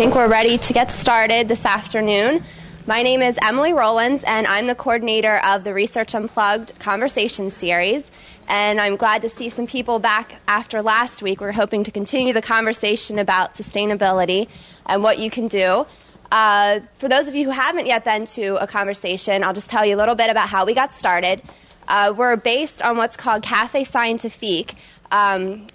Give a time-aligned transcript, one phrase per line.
[0.00, 2.42] think we're ready to get started this afternoon.
[2.86, 8.10] My name is Emily Rollins, and I'm the coordinator of the Research Unplugged Conversation Series.
[8.48, 11.42] And I'm glad to see some people back after last week.
[11.42, 14.48] We're hoping to continue the conversation about sustainability
[14.86, 15.84] and what you can do.
[16.32, 19.84] Uh, for those of you who haven't yet been to a conversation, I'll just tell
[19.84, 21.42] you a little bit about how we got started.
[21.86, 24.76] Uh, we're based on what's called Cafe Scientifique,
[25.12, 25.66] um,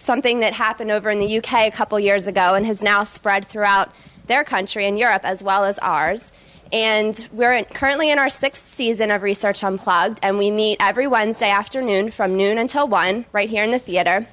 [0.00, 3.44] something that happened over in the UK a couple years ago and has now spread
[3.44, 3.94] throughout
[4.26, 6.30] their country and Europe as well as ours.
[6.72, 11.06] And we're in, currently in our sixth season of Research Unplugged, and we meet every
[11.06, 14.26] Wednesday afternoon from noon until 1 right here in the theater.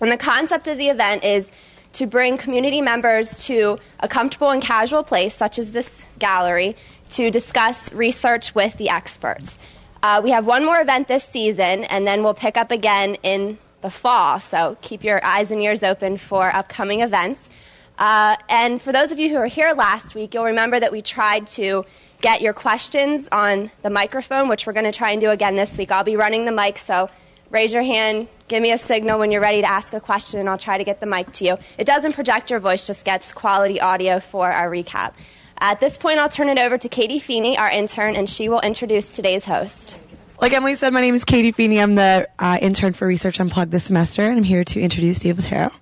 [0.00, 1.50] And the concept of the event is
[1.94, 6.76] to bring community members to a comfortable and casual place, such as this gallery,
[7.10, 9.58] to discuss research with the experts.
[10.02, 13.58] Uh, we have one more event this season, and then we'll pick up again in
[13.82, 14.38] the fall.
[14.38, 17.50] So keep your eyes and ears open for upcoming events.
[17.98, 21.02] Uh, and for those of you who were here last week, you'll remember that we
[21.02, 21.84] tried to
[22.20, 25.76] get your questions on the microphone, which we're going to try and do again this
[25.76, 25.92] week.
[25.92, 27.10] I'll be running the mic, so
[27.50, 30.48] raise your hand, give me a signal when you're ready to ask a question, and
[30.48, 31.58] I'll try to get the mic to you.
[31.76, 35.12] It doesn't project your voice, just gets quality audio for our recap.
[35.58, 38.60] At this point, I'll turn it over to Katie Feeney, our intern, and she will
[38.60, 40.00] introduce today's host.
[40.42, 41.80] Like Emily said, my name is Katie Feeney.
[41.80, 45.36] I'm the uh, intern for Research Unplugged this semester, and I'm here to introduce Dave
[45.36, 45.72] Lettero.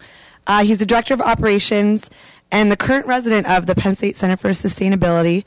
[0.47, 2.11] Uh, he's the director of operations
[2.53, 5.44] and the current resident of the Penn State Center for Sustainability.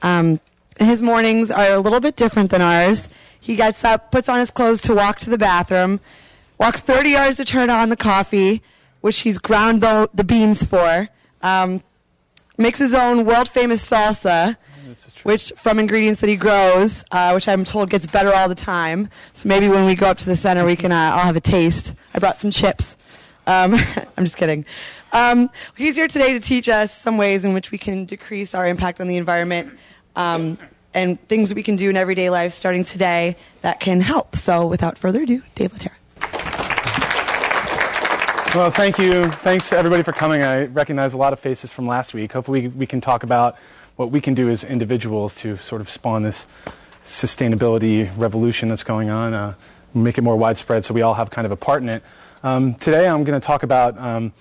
[0.00, 0.40] Um,
[0.78, 3.06] his mornings are a little bit different than ours.
[3.38, 6.00] He gets up, puts on his clothes to walk to the bathroom,
[6.56, 8.62] walks 30 yards to turn on the coffee,
[9.02, 11.10] which he's ground the, the beans for,
[11.42, 11.82] um,
[12.56, 14.56] makes his own world famous salsa
[15.24, 19.10] which from ingredients that he grows, uh, which I'm told gets better all the time.
[19.32, 21.40] So maybe when we go up to the center, we can uh, I'll have a
[21.40, 21.92] taste.
[22.14, 22.96] I brought some chips.
[23.46, 23.74] Um,
[24.16, 24.64] I'm just kidding.
[25.12, 28.66] Um, he's here today to teach us some ways in which we can decrease our
[28.66, 29.72] impact on the environment
[30.16, 30.58] um,
[30.92, 34.36] and things we can do in everyday life starting today that can help.
[34.36, 35.92] So without further ado, Dave Lettero.
[38.54, 39.28] Well, thank you.
[39.30, 40.42] Thanks everybody for coming.
[40.42, 42.32] I recognize a lot of faces from last week.
[42.32, 43.56] Hopefully, we can talk about
[43.96, 46.46] what we can do as individuals to sort of spawn this
[47.04, 49.54] sustainability revolution that's going on, uh,
[49.92, 52.02] make it more widespread so we all have kind of a part in it.
[52.42, 54.32] Um, today I'm going to talk about um,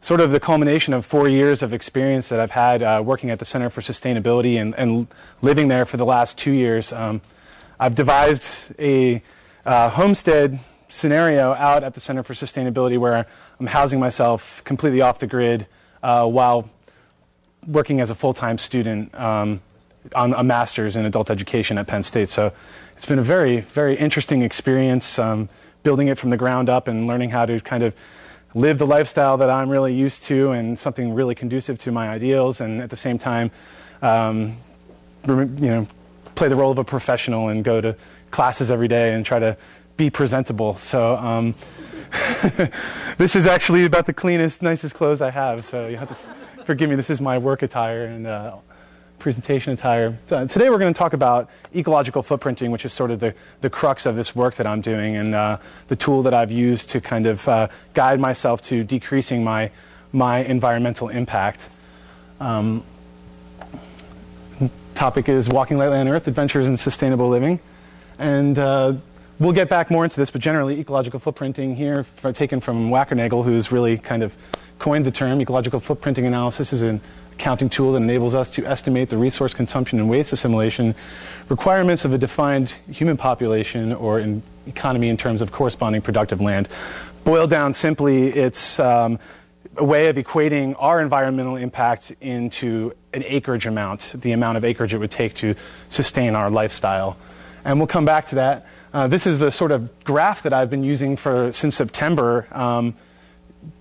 [0.00, 3.38] sort of the culmination of four years of experience that I've had uh, working at
[3.38, 5.06] the Center for Sustainability and, and,
[5.40, 6.92] living there for the last two years.
[6.92, 7.20] Um,
[7.80, 8.44] I've devised
[8.78, 9.22] a
[9.64, 10.58] uh, homestead
[10.88, 13.26] scenario out at the Center for Sustainability where
[13.58, 15.66] I'm housing myself completely off the grid
[16.02, 16.68] uh, while
[17.66, 19.60] working as a full time student um,
[20.14, 22.28] on a master's in adult education at Penn State.
[22.28, 22.52] So
[22.96, 25.48] it's been a very, very interesting experience um,
[25.82, 27.94] building it from the ground up and learning how to kind of
[28.54, 32.60] live the lifestyle that I'm really used to and something really conducive to my ideals,
[32.60, 33.50] and at the same time,
[34.02, 34.56] um,
[35.26, 35.86] you know,
[36.34, 37.94] play the role of a professional and go to
[38.30, 39.56] classes every day and try to
[39.96, 40.76] be presentable.
[40.76, 41.16] So.
[41.16, 41.54] Um,
[43.18, 46.16] this is actually about the cleanest, nicest clothes I have, so you have to
[46.68, 48.54] forgive me, this is my work attire and uh,
[49.18, 50.18] presentation attire.
[50.26, 53.70] So today we're going to talk about ecological footprinting, which is sort of the, the
[53.70, 55.56] crux of this work that I'm doing and uh,
[55.86, 59.70] the tool that I've used to kind of uh, guide myself to decreasing my,
[60.12, 61.70] my environmental impact.
[62.38, 62.84] Um,
[64.94, 67.60] topic is Walking Lightly on Earth, Adventures in Sustainable Living.
[68.18, 68.92] And uh,
[69.38, 72.04] we'll get back more into this, but generally ecological footprinting here,
[72.34, 74.36] taken from Wackernagel, who's really kind of
[74.88, 75.38] coined the term.
[75.38, 76.98] Ecological footprinting analysis is an
[77.32, 80.94] accounting tool that enables us to estimate the resource consumption and waste assimilation
[81.50, 86.70] requirements of a defined human population or in economy in terms of corresponding productive land.
[87.22, 89.18] Boiled down simply, it's um,
[89.76, 94.94] a way of equating our environmental impact into an acreage amount, the amount of acreage
[94.94, 95.54] it would take to
[95.90, 97.18] sustain our lifestyle.
[97.62, 98.66] And we'll come back to that.
[98.94, 102.46] Uh, this is the sort of graph that I've been using for since September.
[102.52, 102.94] Um,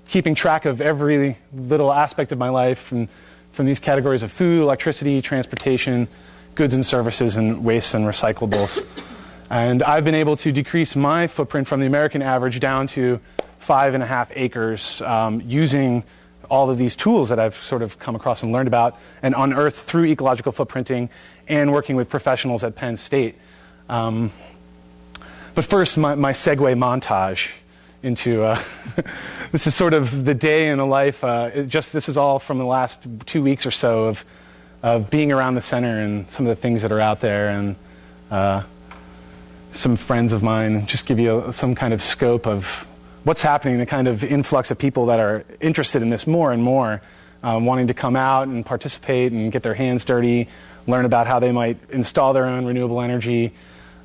[0.07, 3.07] keeping track of every little aspect of my life from,
[3.51, 6.07] from these categories of food, electricity, transportation,
[6.55, 8.85] goods and services, and waste and recyclables.
[9.49, 13.19] And I've been able to decrease my footprint from the American average down to
[13.59, 16.03] five and a half acres um, using
[16.49, 19.77] all of these tools that I've sort of come across and learned about and unearthed
[19.77, 21.09] through ecological footprinting
[21.47, 23.35] and working with professionals at Penn State.
[23.89, 24.31] Um,
[25.55, 27.51] but first, my, my segue montage
[28.03, 28.61] into uh,
[29.51, 31.23] this is sort of the day in the life.
[31.23, 34.25] Uh, just this is all from the last two weeks or so of
[34.83, 37.75] of being around the center and some of the things that are out there and
[38.29, 38.61] uh,
[39.73, 40.85] some friends of mine.
[40.85, 42.87] Just give you a, some kind of scope of
[43.23, 46.63] what's happening, the kind of influx of people that are interested in this more and
[46.63, 47.01] more.
[47.43, 50.47] um, wanting to come out and participate and get their hands dirty,
[50.87, 53.53] learn about how they might install their own renewable energy.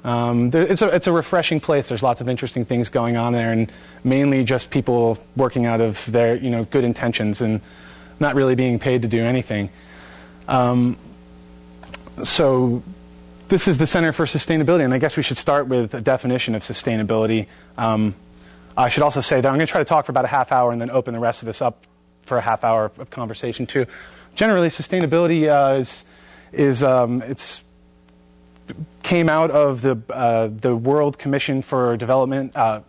[0.04, 1.88] Um, there, it's, a, it's a refreshing place.
[1.88, 3.70] There's lots of interesting things going on there, and
[4.02, 7.60] mainly just people working out of their you know good intentions and
[8.18, 9.70] not really being paid to do anything.
[10.48, 10.96] Um,
[12.24, 12.82] so
[13.48, 16.54] this is the Center for Sustainability, and I guess we should start with a definition
[16.54, 17.46] of sustainability.
[17.78, 18.14] Um,
[18.76, 20.50] I should also say that I'm going to try to talk for about a half
[20.50, 21.84] hour and then open the rest of this up
[22.24, 23.86] for a half hour of conversation too.
[24.34, 26.04] Generally, sustainability uh, is
[26.52, 27.62] is um, it's
[29.12, 32.80] came out of the uh, the World Commission for Development, uh,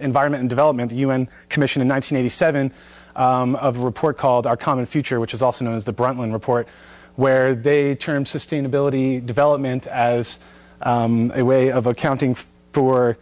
[0.00, 2.72] Environment and Development, the UN Commission in 1987,
[3.14, 6.32] um, of a report called Our Common Future, which is also known as the Brundtland
[6.32, 6.66] Report,
[7.14, 10.40] where they termed sustainability development as
[10.82, 12.34] um, a way of accounting
[12.72, 13.16] for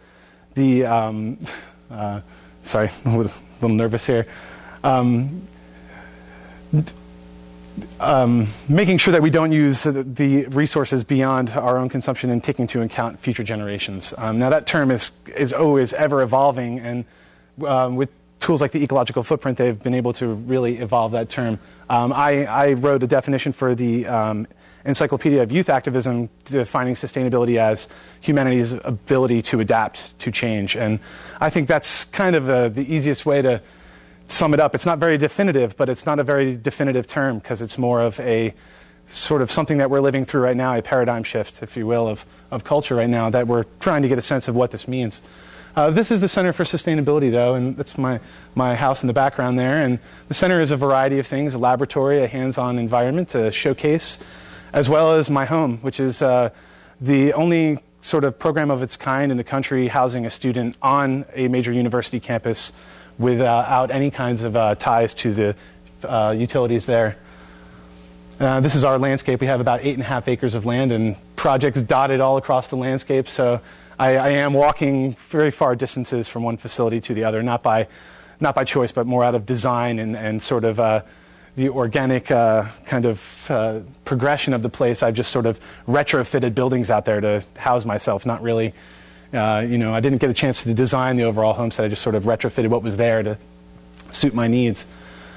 [0.55, 1.37] the um,
[1.91, 2.21] uh,
[2.63, 4.25] sorry, I'm a little nervous here.
[7.99, 12.63] Um, making sure that we don't use the resources beyond our own consumption and taking
[12.63, 14.13] into account future generations.
[14.17, 17.05] Um, now, that term is, is always ever evolving, and
[17.65, 18.09] um, with
[18.39, 21.59] tools like the ecological footprint, they've been able to really evolve that term.
[21.89, 24.47] Um, I, I, wrote a definition for the um,
[24.85, 27.87] Encyclopedia of Youth Activism defining sustainability as
[28.21, 30.75] humanity's ability to adapt to change.
[30.75, 30.99] And
[31.41, 33.61] I think that's kind of uh, the easiest way to
[34.27, 34.75] sum it up.
[34.75, 38.19] It's not very definitive, but it's not a very definitive term because it's more of
[38.19, 38.53] a
[39.07, 42.07] sort of something that we're living through right now, a paradigm shift, if you will,
[42.07, 44.87] of, of culture right now that we're trying to get a sense of what this
[44.87, 45.21] means.
[45.77, 48.19] Uh, this is the Center for Sustainability, though, and that's my,
[48.55, 49.83] my house in the background there.
[49.83, 53.51] And the center is a variety of things a laboratory, a hands on environment, a
[53.51, 54.19] showcase,
[54.73, 56.49] as well as my home, which is uh,
[56.99, 61.25] the only sort of program of its kind in the country housing a student on
[61.35, 62.71] a major university campus
[63.19, 65.55] without any kinds of uh, ties to the
[66.03, 67.17] uh, utilities there.
[68.39, 69.41] Uh, this is our landscape.
[69.41, 72.67] We have about eight and a half acres of land and projects dotted all across
[72.67, 73.27] the landscape.
[73.27, 73.61] So
[73.97, 77.87] I, I, am walking very far distances from one facility to the other, not by,
[78.39, 81.01] not by choice, but more out of design and, and sort of uh,
[81.55, 83.19] the organic uh, kind of
[83.49, 85.01] uh, progression of the place.
[85.01, 88.75] I've just sort of retrofitted buildings out there to house myself, not really
[89.33, 91.85] uh, you know, I didn't get a chance to design the overall homestead.
[91.85, 93.37] I just sort of retrofitted what was there to
[94.11, 94.85] suit my needs.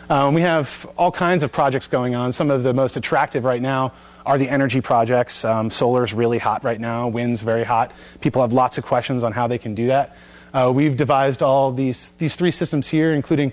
[0.09, 2.33] Um, we have all kinds of projects going on.
[2.33, 3.93] Some of the most attractive right now
[4.27, 5.45] are the energy projects.
[5.45, 7.09] Um, Solar is really hot right now.
[7.09, 7.93] Wind's very hot.
[8.21, 10.17] People have lots of questions on how they can do that.
[10.53, 13.53] Uh, we've devised all these these three systems here, including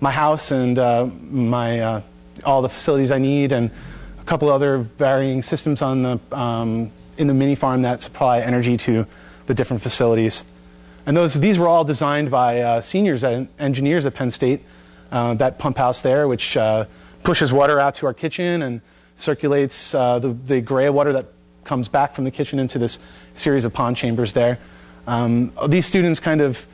[0.00, 2.02] my house and uh, my uh,
[2.44, 3.70] all the facilities I need, and
[4.18, 8.78] a couple other varying systems on the um, in the mini farm that supply energy
[8.78, 9.06] to
[9.48, 10.44] the different facilities.
[11.06, 14.62] And those, these were all designed by uh, seniors and engineers at Penn State.
[15.10, 16.84] Uh, that pump house there, which uh,
[17.24, 18.82] pushes water out to our kitchen and
[19.16, 21.32] circulates uh, the, the gray water that
[21.64, 22.98] comes back from the kitchen into this
[23.32, 24.58] series of pond chambers there.
[25.06, 26.66] Um, these students kind of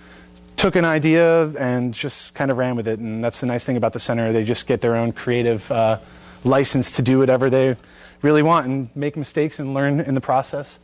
[0.56, 2.98] took an idea and just kind of ran with it.
[2.98, 4.32] And that's the nice thing about the center.
[4.32, 6.00] They just get their own creative uh,
[6.42, 7.76] license to do whatever they
[8.20, 10.80] really want and make mistakes and learn in the process.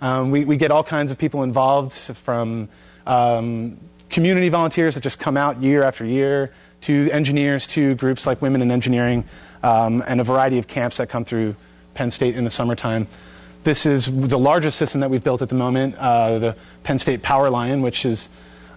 [0.00, 2.68] Um, we, we, get all kinds of people involved from
[3.06, 3.78] um,
[4.10, 6.52] community volunteers that just come out year after year
[6.82, 9.24] to engineers to groups like Women in Engineering
[9.62, 11.56] um, and a variety of camps that come through
[11.94, 13.06] Penn State in the summertime.
[13.64, 17.22] This is the largest system that we've built at the moment, uh, the Penn State
[17.22, 18.28] Power Lion, which is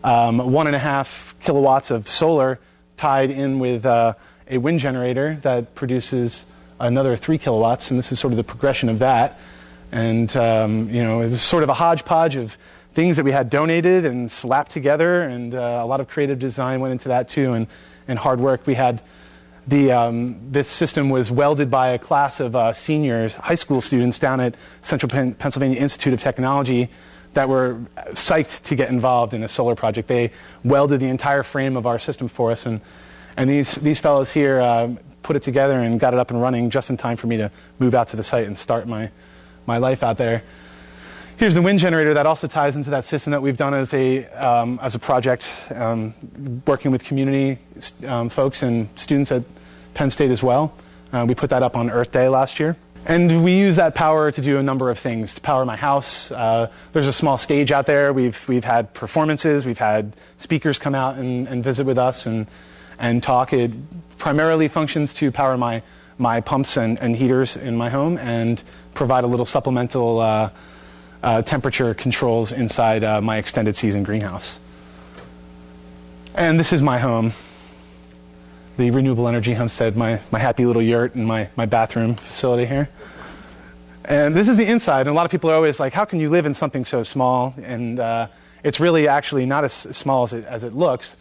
[0.04, 2.60] um, one and a half kilowatts of solar
[2.98, 4.14] tied in with uh,
[4.50, 6.46] a wind generator that produces
[6.80, 9.40] another three kilowatts, and this is sort of the progression of that.
[9.92, 12.58] And, um, you know, it was sort of a hodgepodge of
[12.94, 16.80] things that we had donated and slapped together, and uh, a lot of creative design
[16.80, 17.68] went into that too, and,
[18.08, 18.66] and hard work.
[18.68, 19.02] We had
[19.68, 24.18] the, um, this system was welded by a class of uh, seniors, high school students
[24.18, 26.90] down at Central Pen- Pennsylvania Institute of Technology
[27.36, 27.80] that were
[28.14, 30.08] psyched to get involved in a solar project.
[30.08, 30.32] They
[30.64, 32.82] welded the entire frame of our system for us, and,
[33.38, 34.90] and these, these fellows here uh,
[35.22, 37.52] put it together and got it up and running just in time for me to
[37.78, 39.12] move out to the site and start my
[39.70, 40.44] my life out there.
[41.38, 44.26] Here's the wind generator that also ties into that system that we've done as a,
[44.26, 46.14] um, as a project, um,
[46.68, 47.60] working with community
[48.06, 49.44] um, folks and students at
[49.94, 50.74] Penn State as well.
[51.14, 52.76] Uh, we put that up on Earth Day last year.
[53.06, 55.36] And we use that power to do a number of things.
[55.36, 58.12] To power my house, uh, there's a small stage out there.
[58.12, 62.48] We've, we've had performances, we've had speakers come out and, and visit with us and,
[62.98, 63.54] and talk.
[63.54, 63.72] It
[64.18, 65.82] primarily functions to power my,
[66.18, 68.62] my pumps and, and heaters in my home and
[69.00, 70.50] provide a little supplemental uh,
[71.24, 74.60] uh, temperature controls inside uh, my extended season greenhouse.
[76.36, 77.32] And this is my home.
[78.80, 82.90] the renewable energy homestead, my, my happy little yurt and my, my bathroom facility here.
[84.06, 86.20] And this is the inside, and a lot of people are always like, how can
[86.20, 87.54] you live in something so small?
[87.62, 88.28] And uh,
[88.64, 91.18] it's really actually not as small as it, as it looks.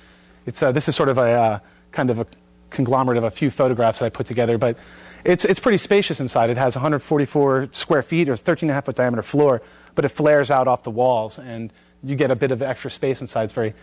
[0.46, 1.58] It's, uh, this is sort of a uh,
[1.92, 2.26] kind of a
[2.70, 4.78] conglomerate of a few photographs that I put together, but
[5.24, 6.50] it's, it's pretty spacious inside.
[6.50, 9.62] It has 144 square feet or 13 and a half foot diameter floor,
[9.94, 11.72] but it flares out off the walls, and
[12.02, 13.44] you get a bit of extra space inside.
[13.44, 13.74] It's very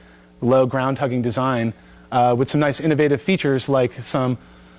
[0.42, 1.74] low ground hugging design
[2.12, 4.38] uh, with some nice innovative features like some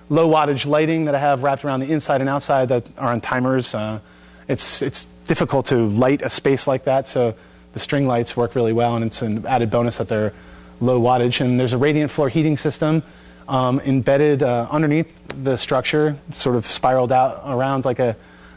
[0.08, 3.20] low wattage lighting that I have wrapped around the inside and outside that are on
[3.20, 3.74] timers.
[3.74, 4.00] Uh,
[4.48, 7.34] it's, it's difficult to light a space like that, so
[7.72, 10.32] the string lights work really well, and it's an added bonus that they're
[10.80, 11.40] low wattage.
[11.40, 13.02] And there's a radiant floor heating system
[13.48, 15.12] um, embedded uh, underneath
[15.42, 18.16] the structure, sort of spiraled out around like a,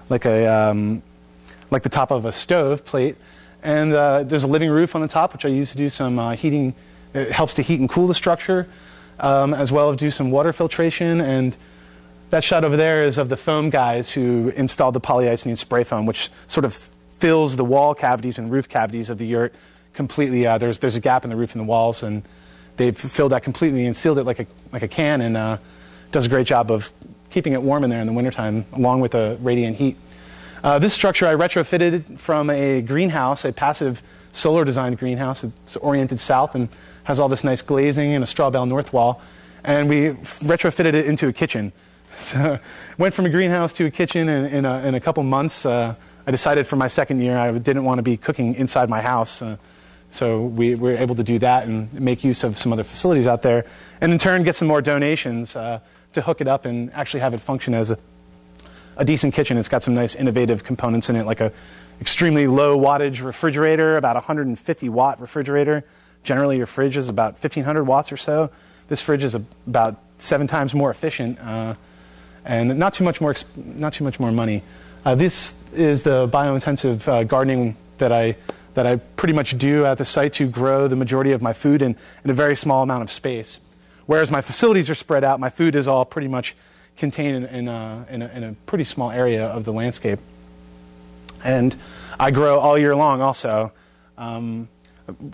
[0.09, 1.01] like a, um,
[1.71, 3.15] like the top of a stove plate.
[3.61, 6.17] And uh, there's a living roof on the top, which I use to do some
[6.17, 6.73] uh, heating.
[7.13, 8.67] It helps to heat and cool the structure,
[9.19, 11.57] um, as well as do some water filtration and
[12.29, 16.05] that shot over there is of the foam guys who installed the polyisoning spray foam,
[16.05, 19.53] which sort of fills the wall cavities and roof cavities of the yurt
[19.93, 20.45] completely.
[20.45, 22.23] Uh, there's, there's a gap in the roof and the walls, and
[22.79, 25.57] they've filled that completely and sealed it like a, like a can and uh,
[26.11, 26.89] does a great job of
[27.29, 29.97] keeping it warm in there in the wintertime, along with the radiant heat.
[30.63, 35.43] Uh, this structure I retrofitted from a greenhouse, a passive solar designed greenhouse.
[35.43, 36.69] It's oriented south and
[37.03, 39.21] has all this nice glazing and a straw bale north wall.
[39.63, 41.71] And we retrofitted it into a kitchen.
[42.17, 42.59] So
[42.97, 45.63] went from a greenhouse to a kitchen in, in, a, in a, couple months.
[45.63, 45.93] Uh,
[46.25, 49.43] I decided for my second year I didn't want to be cooking inside my house.
[49.43, 49.57] Uh,
[50.09, 53.41] so we were able to do that and make use of some other facilities out
[53.41, 53.65] there.
[54.01, 55.79] And in turn, get some more donations uh,
[56.13, 57.97] to hook it up and actually have it function as a,
[58.97, 59.57] a decent kitchen.
[59.57, 61.51] It's got some nice innovative components in it, like a
[62.01, 65.83] extremely low wattage refrigerator, about 150 watt refrigerator.
[66.23, 68.49] Generally, your fridge is about 1500 watts or so.
[68.87, 71.39] This fridge is about seven times more efficient.
[71.39, 71.75] Uh,
[72.45, 74.63] and not too much more, not too much more money.
[75.05, 78.35] Uh, this is the biointensive uh, gardening that I,
[78.79, 81.81] that I pretty much do at the site to grow the majority of my food
[81.81, 83.59] in, in a very small amount of space.
[84.05, 86.55] Whereas my facilities are spread out, my food is all pretty much
[86.95, 90.19] contained in, in, a, in, a, in a pretty small area of the landscape.
[91.43, 91.75] And
[92.17, 93.73] I grow all year long also.
[94.17, 94.69] Um,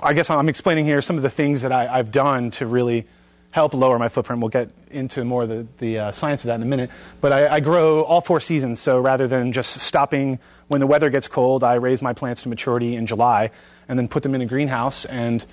[0.01, 3.05] I guess I'm explaining here some of the things that I, have done to really
[3.51, 4.41] help lower my footprint.
[4.41, 6.89] We'll get into more of the, the uh, science of that in a minute.
[7.21, 11.09] But I, I, grow all four seasons, so rather than just stopping when the weather
[11.09, 13.51] gets cold, I raise my plants to maturity in July
[13.87, 15.45] and then put them in a greenhouse and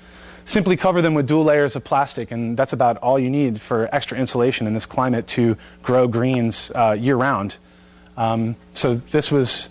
[0.44, 2.30] simply cover them with dual layers of plastic.
[2.30, 6.72] And that's about all you need for extra insulation in this climate to grow greens
[6.74, 7.56] uh, year round.
[8.16, 9.68] Um, so this was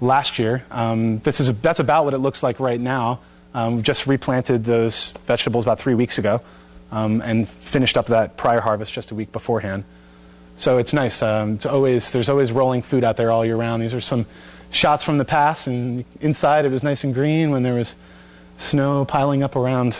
[0.00, 0.64] last year.
[0.70, 3.20] Um, this is a, that's about what it looks like right now.
[3.54, 6.42] Um, just replanted those vegetables about three weeks ago
[6.92, 9.84] um, and finished up that prior harvest just a week beforehand.
[10.56, 11.22] So it's nice.
[11.22, 13.82] Um, it's always there's always rolling food out there all year round.
[13.82, 14.26] These are some
[14.70, 17.96] shots from the past, and inside it was nice and green when there was
[18.58, 19.96] snow piling up around.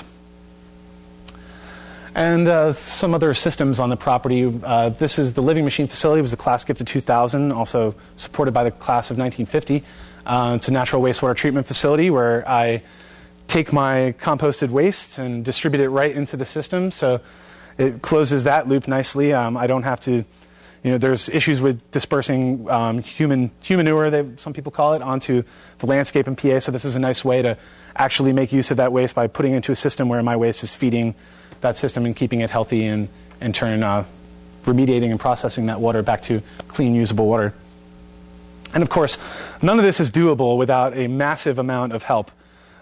[2.14, 4.50] And uh, some other systems on the property.
[4.64, 6.20] Uh, this is the Living Machine facility.
[6.20, 9.84] It was a class gift of 2000, also supported by the class of 1950.
[10.24, 12.82] Uh, it's a natural wastewater treatment facility where I
[13.48, 16.90] take my composted waste and distribute it right into the system.
[16.90, 17.20] So
[17.78, 19.32] it closes that loop nicely.
[19.32, 20.24] Um, I don't have to,
[20.82, 25.42] you know, there's issues with dispersing um, human humanure, they, some people call it, onto
[25.78, 26.60] the landscape in PA.
[26.60, 27.56] So this is a nice way to
[27.96, 30.62] actually make use of that waste by putting it into a system where my waste
[30.62, 31.14] is feeding
[31.60, 33.08] that system and keeping it healthy and
[33.40, 34.04] in turn uh,
[34.64, 37.54] remediating and processing that water back to clean, usable water.
[38.74, 39.18] And of course,
[39.62, 42.30] none of this is doable without a massive amount of help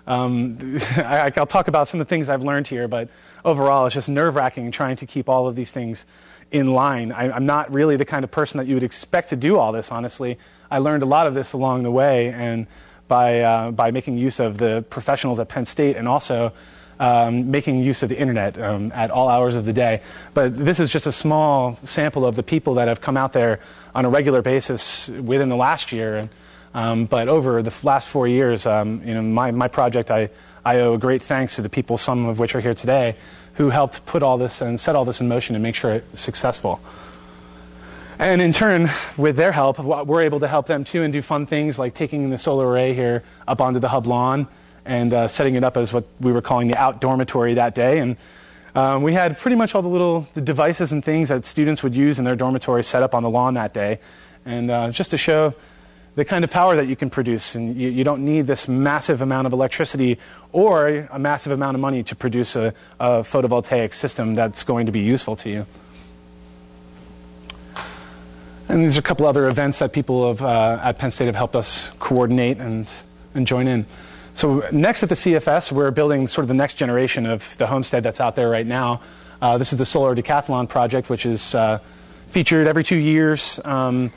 [0.07, 3.09] um, I, will talk about some of the things I've learned here, but
[3.45, 6.05] overall, it's just nerve wracking trying to keep all of these things
[6.55, 7.11] in line.
[7.11, 9.73] I, am not really the kind of person that you would expect to do all
[9.73, 10.39] this, honestly.
[10.71, 12.69] I learned a lot of this along the way, and
[13.09, 16.53] by, uh, by making use of the professionals at Penn State and also
[17.01, 20.01] um, making use of the internet um, at all hours of the day.
[20.33, 23.59] But this is just a small sample of the people that have come out there
[23.93, 26.17] on a regular basis within the last year.
[26.17, 26.29] And,
[26.73, 30.31] um, but over the last four years, um, you know, my, my project, I,
[30.65, 33.17] I owe great thanks to the people, some of which are here today,
[33.55, 36.21] who helped put all this and set all this in motion and make sure it's
[36.21, 36.81] successful.
[38.19, 41.47] And in turn, with their help, we're able to help them too and do fun
[41.47, 44.47] things like taking the solar array here up onto the hub lawn
[44.85, 47.99] and uh, setting it up as what we were calling the out dormitory that day.
[47.99, 48.17] And
[48.75, 51.95] um, we had pretty much all the little the devices and things that students would
[51.95, 54.01] use in their dormitory set up on the lawn that day.
[54.45, 55.55] And uh, just to show
[56.15, 57.55] the kind of power that you can produce.
[57.55, 60.19] And you, you, don't need this massive amount of electricity
[60.53, 64.93] or a massive amount of money to produce a, a, photovoltaic system that's going to
[64.93, 65.67] be useful to you.
[68.69, 71.37] And these are a couple other events that people have, uh, at Penn State have
[71.37, 72.89] helped us coordinate and,
[73.35, 73.85] and join in.
[74.33, 78.03] So next at the CFS, we're building sort of the next generation of the homestead
[78.03, 79.01] that's out there right now.
[79.43, 81.79] Uh, this is the Solar Decathlon project, which is uh,
[82.29, 83.61] featured every two years.
[83.65, 84.13] Um,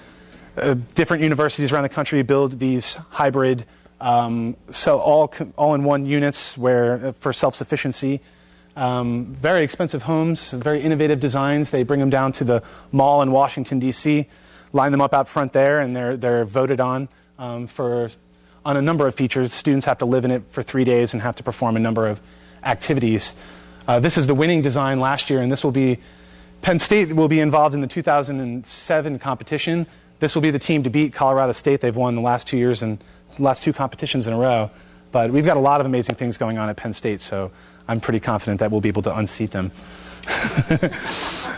[0.57, 3.65] uh, different universities around the country build these hybrid,
[4.01, 8.21] um, so all all in one units where uh, for self sufficiency.
[8.75, 11.71] Um, very expensive homes, very innovative designs.
[11.71, 12.61] They bring them down to the
[12.91, 14.27] mall in Washington D.C.,
[14.71, 17.09] line them up out front there, and they're they're voted on
[17.39, 18.09] um, for
[18.65, 19.53] on a number of features.
[19.53, 22.07] Students have to live in it for three days and have to perform a number
[22.07, 22.21] of
[22.63, 23.35] activities.
[23.87, 25.97] Uh, this is the winning design last year, and this will be
[26.61, 29.87] Penn State will be involved in the 2007 competition.
[30.19, 31.81] This will be the team to beat Colorado State.
[31.81, 33.03] They've won the last two years and
[33.37, 34.71] last two competitions in a row.
[35.11, 37.51] But we've got a lot of amazing things going on at Penn State, so
[37.87, 39.71] I'm pretty confident that we'll be able to unseat them.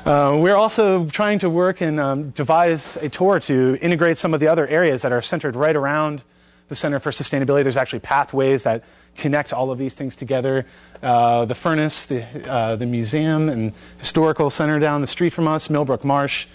[0.05, 4.39] uh, we're also trying to work and um, devise a tour to integrate some of
[4.39, 6.21] the other areas that are centered right around
[6.67, 7.63] the Center for Sustainability.
[7.63, 8.83] There's actually pathways that
[9.17, 10.65] connect all of these things together.
[11.01, 15.69] Uh, the furnace, the, uh, the museum and historical center down the street from us,
[15.69, 16.45] Millbrook Marsh,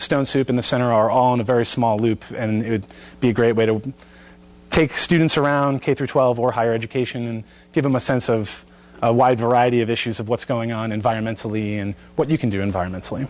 [0.00, 2.86] Stone Soup in the center are all in a very small loop, and it would
[3.20, 3.92] be a great way to
[4.70, 8.64] take students around K through 12 or higher education and give them a sense of
[9.02, 12.62] a wide variety of issues of what's going on environmentally and what you can do
[12.62, 13.28] environmentally.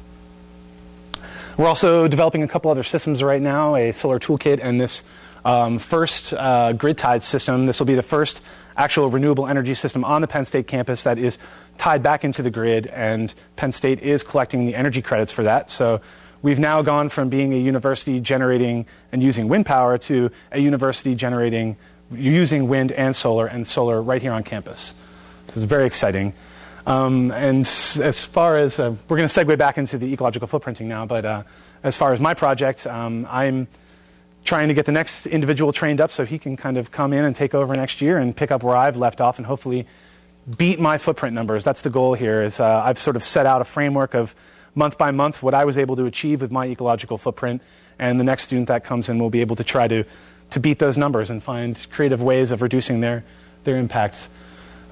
[1.57, 5.03] We're also developing a couple other systems right now, a solar toolkit and this
[5.45, 7.67] um, first uh, grid tied system.
[7.67, 8.41] This will be the first
[8.77, 11.39] actual renewable energy system on the Penn State campus that is
[11.79, 15.71] tied back into the grid, and Penn State is collecting the energy credits for that.
[15.71, 16.01] So
[16.43, 21.15] we've now gone from being a university generating and using wind power to a university
[21.15, 21.77] generating
[22.13, 24.95] using wind and solar and solar right here on campus.
[25.47, 26.35] This is very exciting.
[26.87, 30.87] Um, and as far as uh, we're going to segue back into the ecological footprinting
[30.87, 31.43] now, but uh,
[31.83, 33.69] as far as my project, um, I'm
[34.45, 37.25] trying to get the next individual trained up so he can kind of come in
[37.25, 39.87] and take over next year and pick up where I've left off and hopefully
[40.57, 41.63] beat my footprint numbers.
[41.63, 42.43] That's the goal here.
[42.43, 44.35] Is uh, I've sort of set out a framework of
[44.75, 47.63] month by month what I was able to achieve with my ecological footprint,
[47.99, 50.05] and the next student that comes in will be able to try to
[50.51, 53.25] to beat those numbers and find creative ways of reducing their
[53.65, 54.29] their impacts.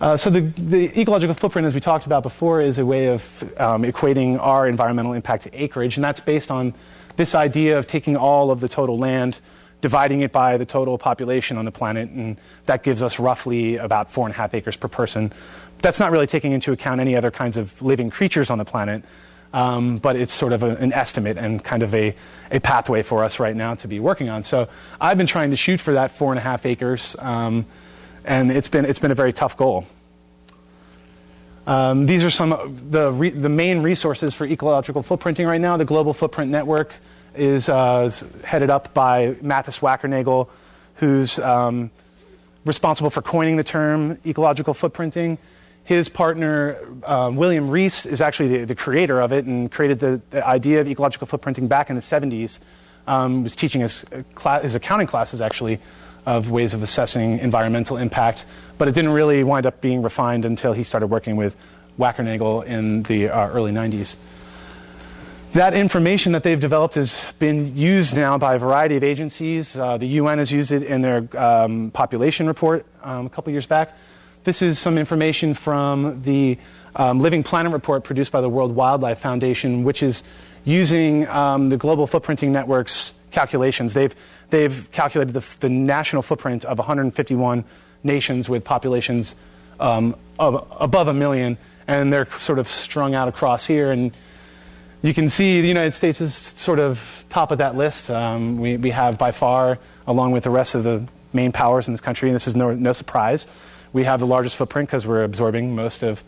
[0.01, 3.43] Uh, so the, the, ecological footprint, as we talked about before, is a way of
[3.59, 6.73] um, equating our environmental impact to acreage, and that's based on
[7.17, 9.41] this idea of taking all of the total land,
[9.81, 12.37] dividing it by the total population on the planet, and
[12.67, 15.33] that gives us roughly about four and a half acres per person.
[15.83, 19.03] That's not really taking into account any other kinds of living creatures on the planet,
[19.53, 22.15] um, but it's sort of a, an estimate and kind of a,
[22.51, 24.45] a pathway for us right now to be working on.
[24.45, 24.69] So
[25.01, 27.67] I've been trying to shoot for that four and a half acres, um,
[28.25, 29.87] and it's been, it's been a very tough goal.
[31.67, 35.77] Um, these are some of the, re- the main resources for ecological footprinting right now.
[35.77, 36.93] The Global Footprint Network
[37.35, 40.49] is, uh, is headed up by Mathis Wackernagel,
[40.95, 41.91] who's um,
[42.65, 45.37] responsible for coining the term ecological footprinting.
[45.89, 50.21] His partner, um, William Rees, is actually the, the, creator of it and created the,
[50.29, 52.59] the, idea of ecological footprinting back in the 70s.
[53.07, 54.05] Um, was teaching his,
[54.45, 55.81] uh, his accounting classes, actually,
[56.27, 58.45] of ways of assessing environmental impact,
[58.77, 61.57] but it didn't really wind up being refined until he started working with
[61.99, 64.17] Wackernagel in the uh, early 90s.
[65.55, 69.75] That information that they've developed has been used now by a variety of agencies.
[69.75, 73.67] Uh, the UN has used it in their um, population report um, a couple years
[73.67, 73.97] back.
[74.45, 76.59] This is some information from the
[76.95, 80.23] um, Living Planet report produced by the World Wildlife Foundation, which is
[80.65, 83.95] using um, the Global Footprinting Network's calculations.
[83.95, 84.15] They've
[84.51, 87.65] they've calculated the, the national footprint of 151
[88.03, 89.35] nations with populations
[89.81, 93.91] um, of, above a million, and they're sort of strung out across here.
[93.91, 94.13] And
[95.03, 98.11] you can see the United States is sort of top of that list.
[98.11, 101.93] Um, we, we have by far, along with the rest of the main powers in
[101.93, 103.47] this country, and this is no, no surprise,
[103.93, 106.23] we have the largest footprint because we're absorbing most of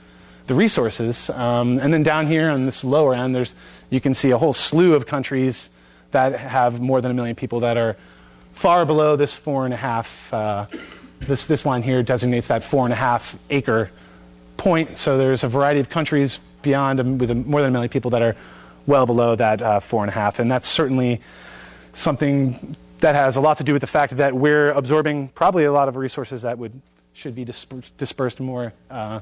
[0.47, 1.31] the resources.
[1.31, 3.55] Um, and then down here on this lower end, there's,
[3.91, 5.71] you can see a whole slew of countries
[6.11, 7.97] that have more than a million people that are
[8.53, 10.33] far below this four and a half.
[10.35, 10.67] Uh,
[11.21, 13.91] this, this line here designates that four and a half acre
[14.57, 14.99] point.
[14.99, 18.23] So there's a variety of countries beyond um, with more than a million people that
[18.23, 18.37] are
[18.87, 20.39] well below that uh, four and a half.
[20.39, 21.21] And that's certainly
[21.93, 25.73] something that has a lot to do with the fact that we're absorbing probably a
[25.73, 26.81] lot of resources that would
[27.21, 29.21] should be dispersed, more uh,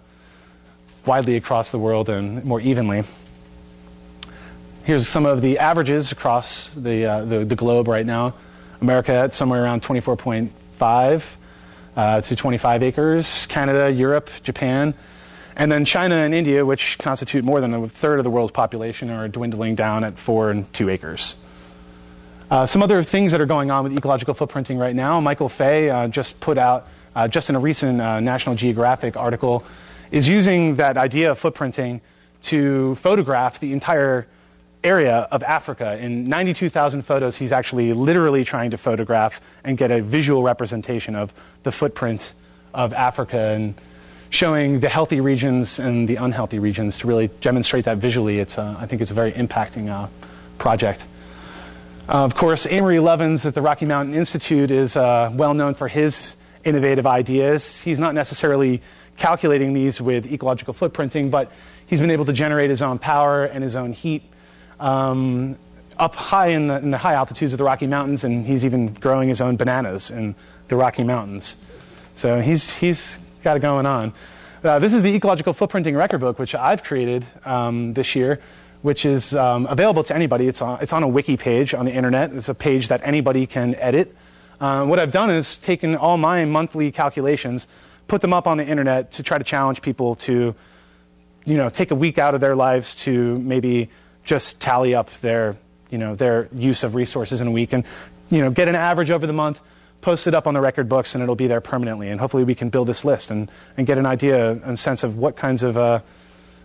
[1.05, 3.03] widely across the world and more evenly.
[4.85, 8.35] Here's some of the averages across the, uh, the, the, globe right now.
[8.81, 11.25] America at somewhere around 24.5
[11.97, 13.47] uh, to 25 acres.
[13.47, 14.95] Canada, Europe, Japan.
[15.57, 19.11] And then China and India, which constitute more than a third of the world's population,
[19.11, 21.35] are dwindling down at four and two acres.
[22.49, 25.21] Uh, some other things that are going on with ecological footprinting right now.
[25.21, 26.87] Michael Fay uh, just put out,
[27.19, 29.65] uh, just in a recent uh, National Geographic article,
[30.13, 32.01] is using that idea of footprinting
[32.43, 34.29] to photograph the entire
[34.85, 35.99] area of Africa.
[35.99, 41.35] In 92,000 photos, he's actually literally trying to photograph and get a visual representation of
[41.65, 42.35] the footprint
[42.73, 43.75] of Africa and
[44.31, 48.39] showing the healthy regions and the unhealthy regions to really demonstrate that visually.
[48.39, 50.07] It's, uh, I think it's a very impacting uh,
[50.59, 51.05] project.
[52.09, 55.89] Uh, of course, Amory Lovins at the Rocky Mountain Institute is uh, well known for
[55.89, 57.81] his innovative ideas.
[57.81, 58.83] He's not necessarily
[59.17, 61.51] calculating these with ecological footprinting, but
[61.87, 64.23] he's been able to generate his own power and his own heat
[64.81, 65.57] um,
[65.99, 68.95] up high in the, in the high altitudes of the Rocky Mountains, and he's even
[68.95, 70.35] growing his own bananas in
[70.69, 71.57] the Rocky Mountains.
[72.17, 74.13] So he's, he's got it going on.
[74.63, 78.41] Uh, this is the ecological footprinting record book, which I've created um, this year,
[78.83, 80.49] which is um, available to anybody.
[80.49, 82.33] It's on, it's on a wiki page on the internet.
[82.33, 84.17] It's a page that anybody can edit.
[84.61, 87.67] Uh, what I've done is taken all my monthly calculations,
[88.09, 90.55] put them up on the internet to try to challenge people to,
[91.45, 93.89] you know, take a week out of their lives to maybe
[94.25, 95.57] just tally up their,
[95.91, 97.85] you know, their use of resources in a week and,
[98.31, 99.61] you know, get an average over the month,
[100.01, 102.09] post it up on the record books, and it'll be there permanently.
[102.09, 105.17] And hopefully we can build this list and, and get an idea and sense of
[105.17, 106.01] what kinds of, uh,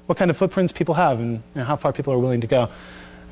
[0.07, 2.47] what kind of footprints people have and you know, how far people are willing to
[2.47, 2.69] go.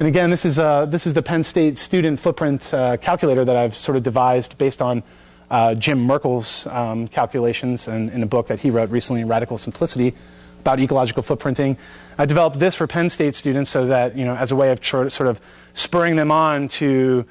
[0.01, 3.55] And again, this is, uh, this is the Penn State student footprint uh, calculator that
[3.55, 5.03] I've sort of devised based on
[5.51, 10.15] uh, Jim Merkel's um, calculations in, in a book that he wrote recently, Radical Simplicity,
[10.61, 11.77] about ecological footprinting.
[12.17, 14.83] I developed this for Penn State students so that, you know, as a way of
[14.83, 15.39] sort of
[15.75, 17.23] spurring them on to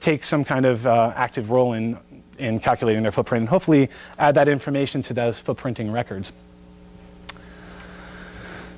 [0.00, 1.98] take some kind of uh, active role in,
[2.36, 6.32] in calculating their footprint and hopefully add that information to those footprinting records.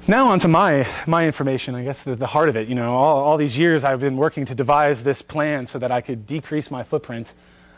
[0.08, 2.68] Now on to my, my information, I guess the, the heart of it.
[2.68, 5.92] You know, all, all these years I've been working to devise this plan so that
[5.92, 7.34] I could decrease my footprint.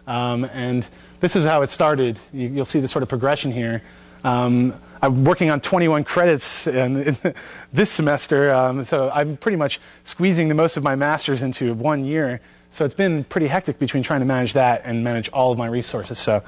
[0.06, 0.88] Um, and
[1.20, 2.20] this is how it started.
[2.32, 3.82] You, will see the sort of progression here.
[4.24, 7.16] Um, I'm working on 21 credits in, in
[7.72, 12.04] this semester, um, so I'm pretty much squeezing the most of my master's into one
[12.04, 12.40] year.
[12.70, 15.66] So it's been pretty hectic between trying to manage that and manage all of my
[15.66, 16.20] resources.
[16.20, 16.42] So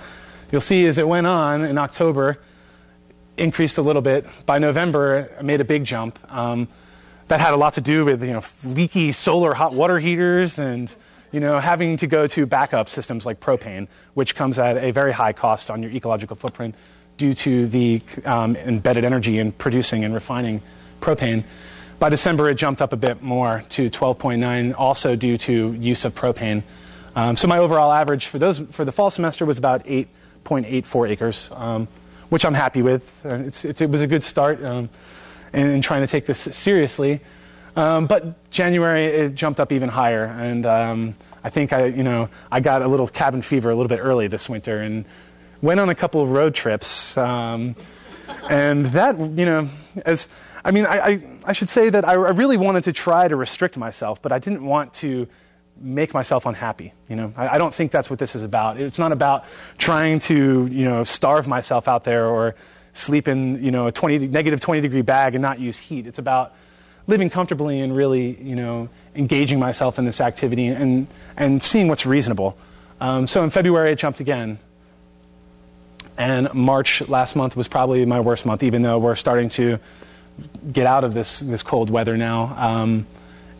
[0.52, 2.38] you'll see as it went on in October,
[3.36, 4.26] increased a little bit.
[4.46, 6.18] By November, I made a big jump.
[6.32, 6.68] Um,
[7.28, 10.94] that had a lot to do with you know leaky solar hot water heaters and
[11.32, 15.12] you know having to go to backup systems like propane, which comes at a very
[15.12, 16.74] high cost on your ecological footprint
[17.16, 20.60] due to the um, embedded energy in producing and refining
[21.00, 21.44] propane.
[21.98, 26.14] By December, it jumped up a bit more to 12.9, also due to use of
[26.14, 26.64] propane.
[27.14, 31.48] Um, so my overall average for those for the fall semester was about 8.84 acres,
[31.52, 31.86] um,
[32.34, 33.08] which I'm happy with.
[33.24, 34.90] Uh, it's, it's, it was a good start um,
[35.52, 37.20] in, in, trying to take this seriously.
[37.76, 42.28] Um, but January it jumped up even higher, and um, I think I you know
[42.50, 45.04] I got a little cabin fever a little bit early this winter, and
[45.62, 47.16] went on a couple of road trips.
[47.16, 47.76] Um,
[48.50, 49.68] and that, you know,
[50.04, 50.26] as
[50.64, 53.36] I mean, I, I, I should say that I, I, really wanted to try to
[53.36, 55.28] restrict myself, but I didn't want to
[55.80, 56.92] make myself unhappy.
[57.08, 58.80] You know, I, I don't think that's what this is about.
[58.80, 59.44] It's not about
[59.78, 62.54] trying to, you know, starve myself out there or
[62.94, 66.06] sleep in, you know, a 20, negative 20 degree bag and not use heat.
[66.06, 66.54] It's about
[67.06, 71.06] living comfortably and really, you know, engaging myself in this activity and,
[71.36, 72.56] and seeing what's reasonable.
[73.00, 74.58] Um, so in February, I jumped again.
[76.16, 79.80] And March last month was probably my worst month, even though we're starting to
[80.72, 82.54] get out of this, this cold weather now.
[82.56, 83.06] Um,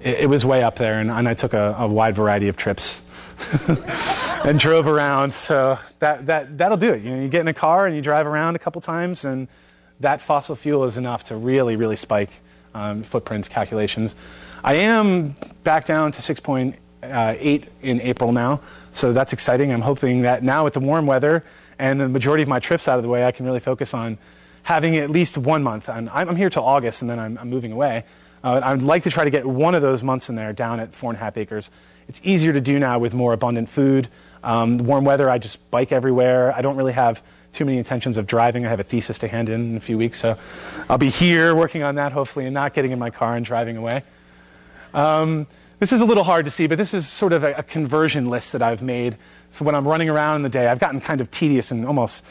[0.05, 2.57] it, it, was way up there, and, and I took a, a, wide variety of
[2.57, 3.01] trips
[4.45, 5.33] and drove around.
[5.33, 7.03] So that, that, that'll do it.
[7.03, 9.49] You, know, you get in a car and you drive around a couple times, and
[10.01, 12.31] that fossil fuel is enough to really, really spike
[12.75, 14.15] um, footprint calculations.
[14.63, 18.61] I am back down to 6.8 uh, in April now,
[18.93, 19.73] so that's exciting.
[19.73, 21.45] I'm hoping that now with the warm weather,
[21.79, 24.19] and the majority of my trips out of the way, I can really focus on
[24.63, 25.89] having at least one month.
[25.89, 28.05] And I'm here till August, and then I'm, I'm moving away.
[28.45, 30.95] Uh, I'd like to try to get one of those months in there down at
[30.95, 31.71] four and a half acres.
[32.09, 34.09] It's easier to do now with more abundant food.
[34.43, 36.55] Um, warm weather, I just bike everywhere.
[36.55, 37.23] I don't really have
[37.55, 38.67] too many intentions of driving.
[38.67, 40.37] I have a thesis to hand in in a few weeks, so
[40.91, 43.79] I'll be here working on that hopefully and not getting in my car and driving
[43.79, 44.05] away.
[44.93, 45.47] Um,
[45.79, 48.27] this is a little hard to see, but this is sort of a, a conversion
[48.27, 49.17] list that I've made
[49.55, 52.25] so when I'm running around in the day, I've gotten kind of tedious and almost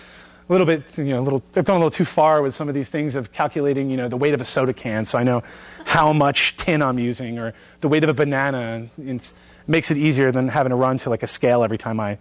[0.48, 2.68] a little bit, you know, a little, I've gone a little too far with some
[2.68, 5.24] of these things of calculating, you know, the weight of a soda can so I
[5.24, 5.44] know
[5.86, 8.88] how much tin I'm using or the weight of a banana.
[8.98, 9.32] It
[9.68, 12.18] makes it easier than having to run to like a scale every time I,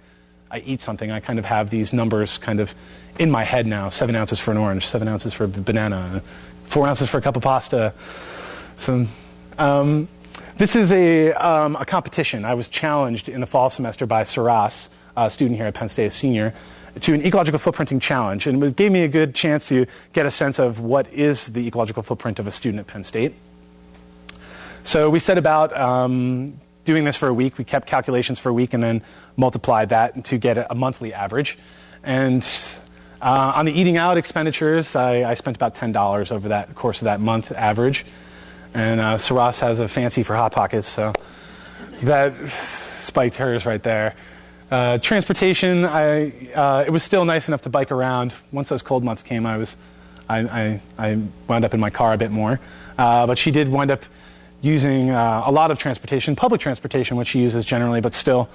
[0.51, 1.11] I eat something.
[1.11, 2.75] I kind of have these numbers kind of
[3.19, 3.89] in my head now.
[3.89, 6.23] Seven ounces for an orange, seven ounces for a banana,
[6.65, 7.93] four ounces for a cup of pasta.
[8.79, 9.07] So,
[9.59, 10.09] um,
[10.59, 12.45] This is a, um, a competition.
[12.45, 16.07] I was challenged in the fall semester by Saras, a student here at Penn State,
[16.07, 16.55] a senior,
[17.01, 18.47] to an ecological footprinting challenge.
[18.47, 21.67] And it gave me a good chance to get a sense of what is the
[21.67, 23.35] ecological footprint of a student at Penn State.
[24.85, 27.57] So we set about um, doing this for a week.
[27.59, 29.03] We kept calculations for a week and then
[29.37, 31.59] multiplied that to get a monthly average.
[32.03, 32.47] And
[33.21, 37.05] uh, on the eating out expenditures, I, I, spent about $10 over that course of
[37.05, 38.05] that month average.
[38.75, 41.13] And uh, Saras has a fancy for Hot Pockets, so
[42.03, 44.17] that spiked hers right there.
[44.73, 48.33] Uh, transportation, I, uh, it was still nice enough to bike around.
[48.53, 49.77] Once those cold months came, I, was,
[50.31, 52.59] I, I, I wound up in my car a bit more.
[52.97, 54.03] Uh, but she did wind up
[54.63, 58.49] using uh, a lot of transportation, public transportation, which she uses generally, but still,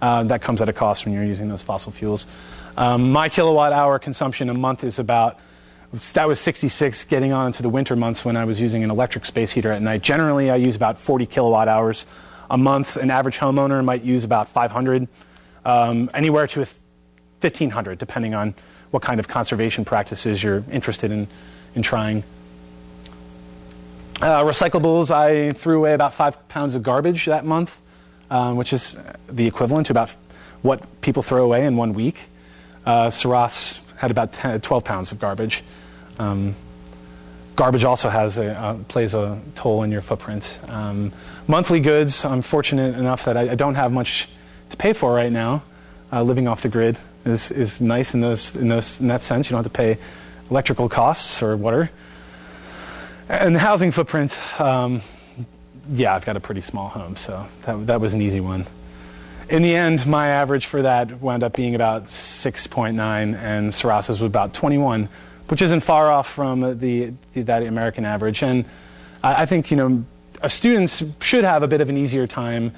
[0.00, 2.28] that comes at a cost when you're using those fossil fuels.
[2.76, 5.40] Um, my kilowatt hour consumption a month is about
[6.12, 9.26] that was 66 getting on into the winter months when I was using an electric
[9.26, 10.02] space heater at night.
[10.02, 12.06] Generally, I use about 40 kilowatt hours
[12.48, 12.96] a month.
[12.96, 15.08] An average homeowner might use about 500,
[15.64, 18.54] um, anywhere to 1,500, depending on
[18.90, 21.26] what kind of conservation practices you're interested in,
[21.74, 22.22] in trying.
[24.22, 27.78] Uh, recyclables, I threw away about five pounds of garbage that month,
[28.30, 28.96] um, which is
[29.28, 30.10] the equivalent to about
[30.62, 32.18] what people throw away in one week.
[32.86, 35.64] Uh, Saras had about 10, 12 pounds of garbage.
[36.18, 36.54] Um,
[37.56, 40.60] garbage also has a, uh, plays a toll in your footprint.
[40.68, 41.12] Um,
[41.48, 44.28] monthly goods, I'm fortunate enough that I, I, don't have much
[44.76, 45.62] to pay for right now.
[46.12, 49.48] Uh, living off the grid is, is nice in, those, in, those, in that sense.
[49.48, 49.98] You don't have to pay
[50.50, 51.90] electrical costs or water.
[53.28, 55.02] And the housing footprint, um,
[55.90, 58.66] yeah, I've got a pretty small home, so that, that was an easy one
[59.48, 62.98] in the end, my average for that wound up being about 6.9,
[63.38, 65.08] and Saras's was about 21,
[65.48, 68.42] which isn't far off from the, the that American average.
[68.42, 68.64] And
[69.22, 70.04] I, I, think you know,
[70.48, 72.72] students should have a bit of an easier time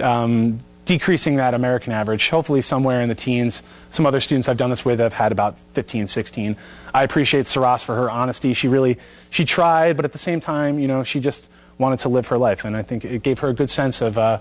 [0.00, 2.28] um, decreasing that American average.
[2.28, 3.62] Hopefully, somewhere in the teens.
[3.90, 6.56] Some other students I've done this with have had about 15, 16.
[6.92, 8.54] I appreciate Saras for her honesty.
[8.54, 8.98] She really
[9.30, 12.38] she tried, but at the same time, you know, she just wanted to live her
[12.38, 14.38] life, and I think it gave her a good sense of, uh,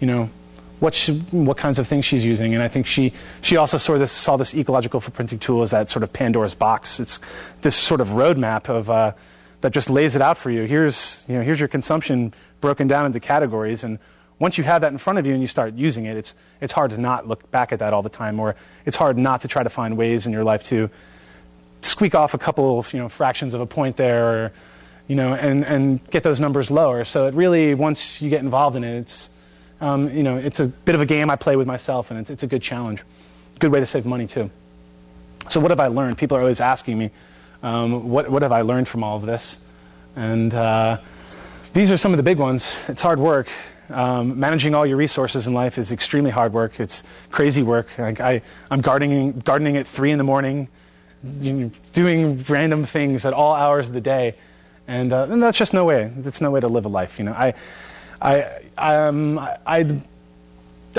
[0.00, 0.28] you know
[0.80, 2.54] what, she, what kinds of things she's using.
[2.54, 5.90] And I think she, she also saw this, saw this ecological footprinting tool as that
[5.90, 7.00] sort of Pandora's box.
[7.00, 7.18] It's
[7.62, 9.12] this sort of roadmap of, uh,
[9.60, 10.64] that just lays it out for you.
[10.64, 13.82] Here's, you know, here's your consumption broken down into categories.
[13.82, 13.98] And
[14.38, 16.72] once you have that in front of you and you start using it, it's, it's
[16.72, 18.54] hard to not look back at that all the time, or
[18.86, 20.88] it's hard not to try to find ways in your life to
[21.80, 24.52] squeak off a couple of you know, fractions of a point there, or,
[25.08, 27.04] you know, and, and get those numbers lower.
[27.04, 29.30] So it really, once you get involved in it, it's,
[29.80, 32.30] um, you know, it's a bit of a game I play with myself, and it's,
[32.30, 33.02] it's a good challenge.
[33.58, 34.50] Good way to save money, too.
[35.48, 36.18] So, what have I learned?
[36.18, 37.10] People are always asking me,
[37.62, 39.58] um, what, what have I learned from all of this?
[40.14, 40.98] And uh,
[41.72, 42.78] these are some of the big ones.
[42.88, 43.48] It's hard work.
[43.90, 46.78] Um, managing all your resources in life is extremely hard work.
[46.78, 47.88] It's crazy work.
[47.98, 50.68] I, am gardening, gardening at 3 in the morning,
[51.92, 54.36] doing random things at all hours of the day.
[54.86, 56.12] And, uh, and that's just no way.
[56.16, 57.18] That's no way to live a life.
[57.18, 57.54] You know, I,
[58.20, 60.00] I, um, I,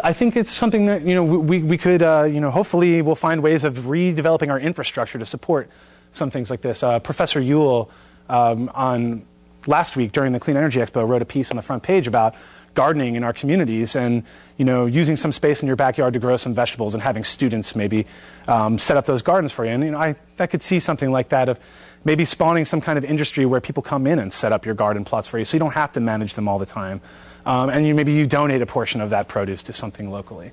[0.04, 3.16] I think it's something that you know we, we could uh, you know hopefully we'll
[3.16, 5.70] find ways of redeveloping our infrastructure to support
[6.12, 6.84] some things like this.
[6.84, 7.90] Uh, Professor Ewell
[8.30, 9.26] um, on
[9.68, 12.36] last week during the Clean Energy Expo wrote a piece on the front page about
[12.74, 14.24] gardening in our communities and
[14.58, 17.76] you know using some space in your backyard to grow some vegetables and having students
[17.76, 18.06] maybe
[18.48, 19.72] um, set up those gardens for you.
[19.72, 21.60] And you know I, I could see something like that of
[22.06, 25.04] maybe spawning some kind of industry where people come in and set up your garden
[25.04, 27.02] plots for you so you don't have to manage them all the time.
[27.46, 30.52] Um, and you, maybe you donate a portion of that produce to something locally.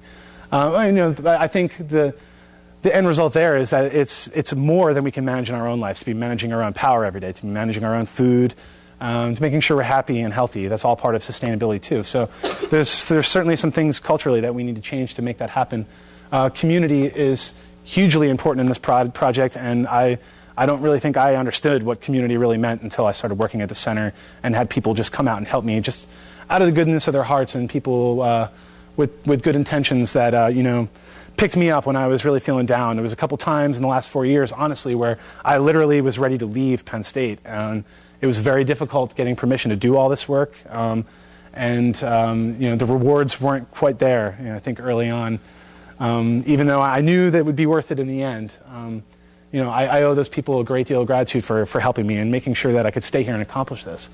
[0.52, 2.14] Uh, you know, I think the,
[2.83, 5.68] the end result there is that it's, it's more than we can manage in our
[5.68, 8.07] own lives, to be managing our own power every day, to be managing our own
[8.07, 8.55] food,
[9.00, 10.68] um, to making sure we're happy and healthy.
[10.68, 12.02] That's all part of sustainability, too.
[12.02, 12.28] So
[12.70, 15.87] there's, there's certainly some things culturally that we need to change to make that happen.
[16.32, 17.54] Uh, community is
[17.85, 20.18] hugely important in this pro- project, and I
[20.59, 23.68] I don't really think I understood what community really meant until I started working at
[23.68, 26.09] the center and had people just come out and help me just
[26.48, 28.48] out of the goodness of their hearts and people uh,
[28.96, 30.88] with, with good intentions that, uh, you know,
[31.37, 32.96] picked me up when I was really feeling down.
[32.96, 36.18] There was a couple times in the last four years, honestly, where I literally was
[36.18, 37.38] ready to leave Penn State.
[37.44, 37.85] And
[38.20, 40.55] it was very difficult getting permission to do all this work.
[40.68, 41.05] Um,
[41.52, 45.40] and, um, you know, the rewards weren't quite there, you know, I think, early on.
[45.98, 48.57] Um, even though I knew that it would be worth it in the end.
[48.68, 49.02] Um,
[49.52, 52.07] you know, I, I, owe those people a great deal of gratitude for, for helping
[52.07, 54.11] me and making sure that I could stay here and accomplish this.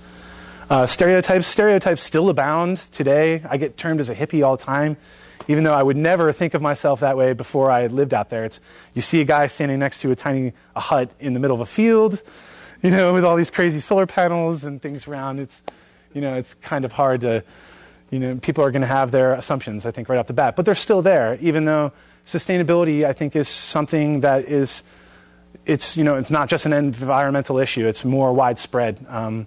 [0.71, 3.43] Uh, stereotypes, stereotypes still abound today.
[3.49, 4.97] I get termed as a hippie all the time,
[5.49, 8.45] even though I would never think of myself that way before I lived out there.
[8.45, 8.61] It's,
[8.95, 11.61] you see a guy standing next to a tiny a hut in the middle of
[11.61, 12.23] a field,
[12.85, 15.38] you know, with all these crazy solar panels and things around.
[15.38, 15.62] It's,
[16.12, 17.45] you know, it's kind of hard to,
[18.11, 20.57] you know, people are going to have their assumptions, I think, right off the bat.
[20.57, 21.92] But they're still there, even though
[22.27, 24.83] sustainability, I think, is something that is,
[25.64, 29.07] it's, you know, it's not just an environmental issue, it's more widespread.
[29.09, 29.47] Um,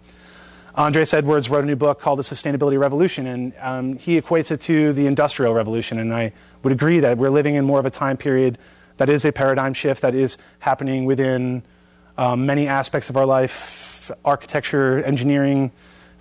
[0.73, 4.61] Andres Edwards wrote a new book called The Sustainability Revolution, and um, he equates it
[4.61, 5.99] to the Industrial Revolution.
[5.99, 8.57] And I would agree that we're living in more of a time period
[8.97, 11.63] that is a paradigm shift that is happening within
[12.17, 15.71] um, many aspects of our life architecture, engineering,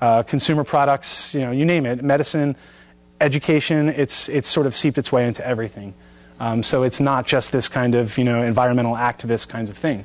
[0.00, 2.57] uh, consumer products, you know, you name it, medicine,
[3.20, 5.94] education, it's, it's sort of seeped its way into everything.
[6.40, 10.04] Um, so it's not just this kind of, you know, environmental activist kinds of thing.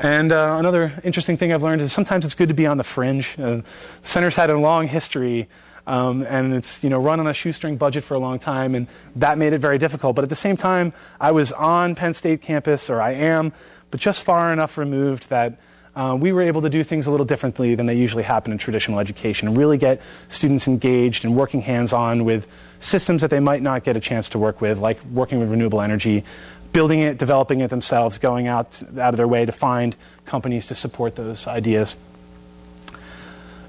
[0.00, 2.84] And uh, another interesting thing I've learned is sometimes it's good to be on the
[2.84, 3.38] fringe.
[3.38, 3.60] Uh,
[4.02, 5.48] center's had a long history,
[5.86, 8.88] um, and it's you know run on a shoestring budget for a long time, and
[9.16, 10.16] that made it very difficult.
[10.16, 13.52] But at the same time, I was on Penn State campus, or I am,
[13.92, 15.58] but just far enough removed that
[15.94, 18.56] uh, we were able to do things a little differently than they usually happen in
[18.56, 22.48] traditional education, and really get students engaged and working hands-on with
[22.80, 25.82] systems that they might not get a chance to work with, like working with renewable
[25.82, 26.24] energy,
[26.72, 30.74] building it, developing it themselves, going out, out of their way to find companies to
[30.74, 31.94] support those ideas.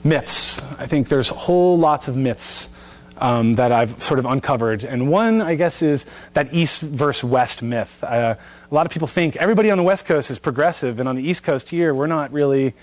[0.05, 0.61] Myths.
[0.79, 2.69] I think there's whole lots of myths
[3.17, 4.83] um, that I've sort of uncovered.
[4.83, 8.03] And one, I guess, is that East versus West myth.
[8.03, 8.35] Uh,
[8.73, 11.21] a lot of people think everybody on the West Coast is progressive, and on the
[11.21, 12.73] East Coast here, we're not really,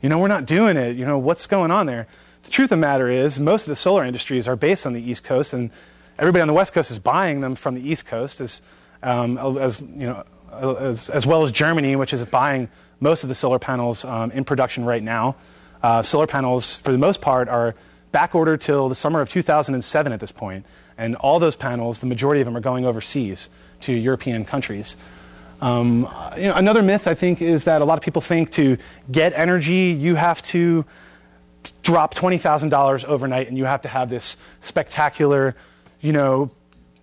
[0.00, 0.96] you know, we're not doing it.
[0.96, 2.06] You know, what's going on there?
[2.44, 5.02] The truth of the matter is, most of the solar industries are based on the
[5.02, 5.72] East Coast, and
[6.20, 8.40] everybody on the West Coast is buying them from the East Coast.
[8.40, 8.60] As
[9.02, 12.68] um, as, you know, as, as, well as Germany, which is buying
[13.00, 15.34] most of the solar panels um, in production right now.
[15.82, 17.74] Uh, solar panels, for the most part, are
[18.12, 20.64] back ordered till the summer of 2007 at this point,
[20.96, 23.48] and all those panels, the majority of them, are going overseas
[23.80, 24.96] to European countries.
[25.60, 28.78] Um, you know, another myth, I think, is that a lot of people think to
[29.10, 30.84] get energy, you have to
[31.82, 35.54] drop $20,000 overnight and you have to have this spectacular,
[36.00, 36.50] you know,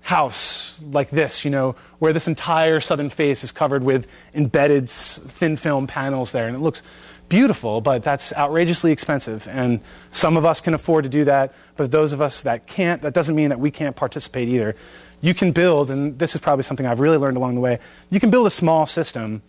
[0.02, 5.58] house like this, you know, where this entire southern face is covered with embedded thin
[5.58, 6.82] film panels there, and it looks
[7.28, 9.48] beautiful, but that's outrageously expensive.
[9.50, 13.02] And some of us can afford to do that, but those of us that can't,
[13.02, 14.76] that doesn't mean that we can't participate either.
[15.21, 18.19] You can build, and this is probably something I've really learned along the way, you
[18.19, 19.41] can build a small system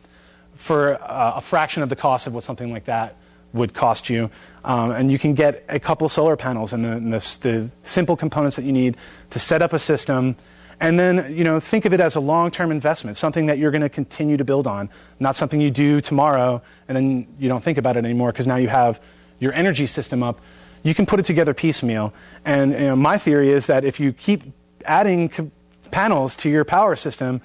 [0.55, 3.17] for uh, a fraction of the cost of what something like that
[3.53, 4.31] would cost you.
[4.65, 8.17] Um, and you can get a couple solar panels and, the, and the, the, simple
[8.17, 8.97] components that you need
[9.31, 10.37] to set up a system.
[10.81, 13.83] And then, you know, think of it as a long-term investment, something that you're going
[13.83, 17.79] to continue to build on, not something you do tomorrow and then you don't think
[17.79, 19.01] about it anymore because now you have
[19.39, 20.41] your energy system up.
[20.83, 22.13] You can put it together piecemeal.
[22.45, 24.43] And you know, my theory is that if you keep
[24.85, 25.51] adding co-
[25.91, 27.41] panels to your power system,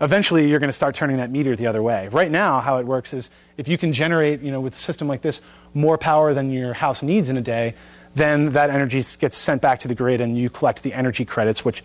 [0.00, 2.08] eventually you're going to start turning that meter the other way.
[2.08, 5.08] Right now, how it works is if you can generate, you know, with a system
[5.08, 5.40] like this,
[5.74, 7.74] more power than your house needs in a day,
[8.14, 11.64] then that energy gets sent back to the grid and you collect the energy credits,
[11.64, 11.82] which,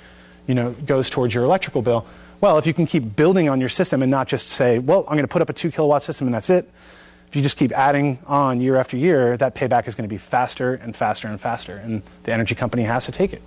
[0.47, 2.05] you know, goes towards your electrical bill.
[2.41, 5.15] Well, if you can keep building on your system and not just say, well, I'm
[5.15, 6.69] going to put up a two kilowatt system and that's it.
[7.27, 10.19] If you just keep adding on year after year, that payback is going to be
[10.19, 13.41] faster and faster and faster, and the energy company has to take it.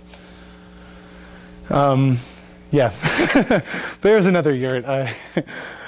[1.69, 2.19] Um,
[2.71, 3.61] yeah,
[4.01, 4.85] there's another yurt.
[4.85, 5.15] I,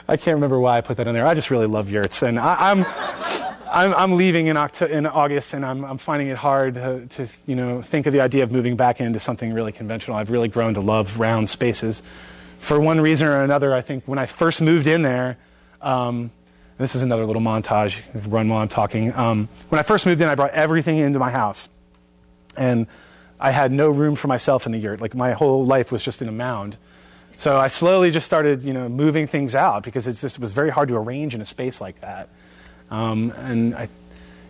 [0.07, 1.25] I can't remember why I put that in there.
[1.25, 5.05] I just really love yurts, and I, am I'm, I'm, I'm leaving in, October, in
[5.05, 8.43] August, and I'm, I'm finding it hard to, to, you know think of the idea
[8.43, 10.17] of moving back into something really conventional.
[10.17, 12.01] I've really grown to love round spaces.
[12.59, 15.37] For one reason or another, I think when I first moved in there,
[15.81, 16.31] um,
[16.77, 17.95] this is another little montage.
[18.13, 19.13] Run while I'm talking.
[19.13, 21.69] Um, when I first moved in, I brought everything into my house,
[22.55, 22.87] and
[23.39, 25.01] I had no room for myself in the yurt.
[25.01, 26.77] Like my whole life was just in a mound.
[27.37, 30.69] So I slowly just started, you know, moving things out because it just was very
[30.69, 32.27] hard to arrange in a space like that.
[32.91, 33.87] Um, and I,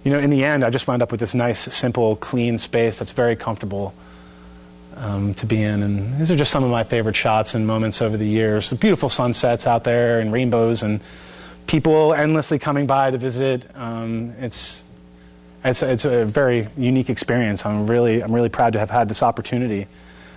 [0.03, 2.97] you know, in the end, I just wound up with this nice, simple, clean space
[2.97, 3.93] that's very comfortable
[4.95, 5.83] um, to be in.
[5.83, 8.71] And these are just some of my favorite shots and moments over the years.
[8.71, 10.99] The beautiful sunsets out there and rainbows and
[11.67, 13.69] people endlessly coming by to visit.
[13.75, 14.83] Um, it's
[15.63, 17.65] it's, it's a very unique experience.
[17.65, 19.87] I'm really, I'm really proud to have had this opportunity.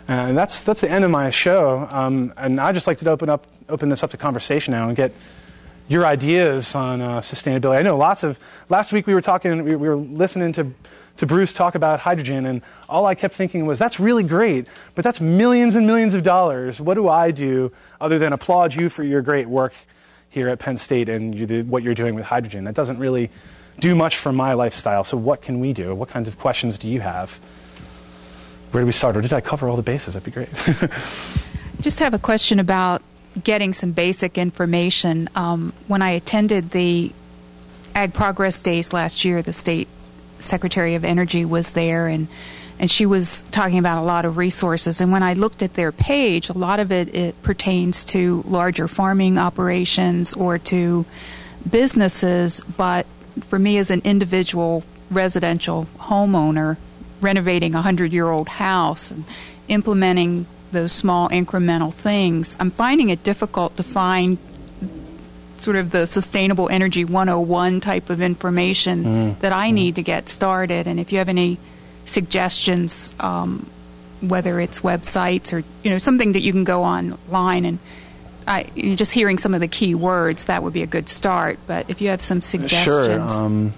[0.09, 1.87] Uh, and that's, that's the end of my show.
[1.91, 4.97] Um, and I'd just like to open, up, open this up to conversation now and
[4.97, 5.13] get
[5.89, 7.79] your ideas on uh, sustainability.
[7.79, 10.73] I know lots of, last week we were talking, we, we were listening to,
[11.19, 15.05] to Bruce talk about hydrogen, and all I kept thinking was, that's really great, but
[15.05, 16.81] that's millions and millions of dollars.
[16.81, 17.71] What do I do
[18.01, 19.75] other than applaud you for your great work
[20.31, 22.65] here at Penn State and you, what you're doing with hydrogen?
[22.65, 23.31] That doesn't really
[23.79, 25.05] do much for my lifestyle.
[25.05, 25.95] So, what can we do?
[25.95, 27.39] What kinds of questions do you have?
[28.71, 29.17] Where do we start?
[29.17, 30.15] Or did I cover all the bases?
[30.15, 30.49] That'd be great.
[31.81, 33.03] Just have a question about
[33.43, 35.29] getting some basic information.
[35.35, 37.13] Um, when I attended the
[37.95, 39.89] Ag Progress Days last year, the state
[40.39, 42.29] Secretary of Energy was there, and
[42.79, 45.01] and she was talking about a lot of resources.
[45.01, 48.89] And when I looked at their page, a lot of it, it pertains to larger
[48.89, 51.07] farming operations or to
[51.71, 52.61] businesses.
[52.77, 53.07] But
[53.41, 56.77] for me, as an individual residential homeowner,
[57.21, 59.25] renovating a hundred year old house and
[59.69, 64.39] implementing those small incremental things, I'm finding it difficult to find
[65.59, 69.41] sort of the sustainable energy 101 type of information mm.
[69.41, 69.75] that I mm.
[69.75, 70.87] need to get started.
[70.87, 71.59] And if you have any
[72.05, 73.71] suggestions, um,
[74.21, 77.79] whether it's websites or you know something that you can go online and
[78.47, 78.65] I,
[78.97, 81.59] just hearing some of the key words, that would be a good start.
[81.67, 83.33] But if you have some suggestions.
[83.33, 83.45] Sure.
[83.45, 83.75] Um,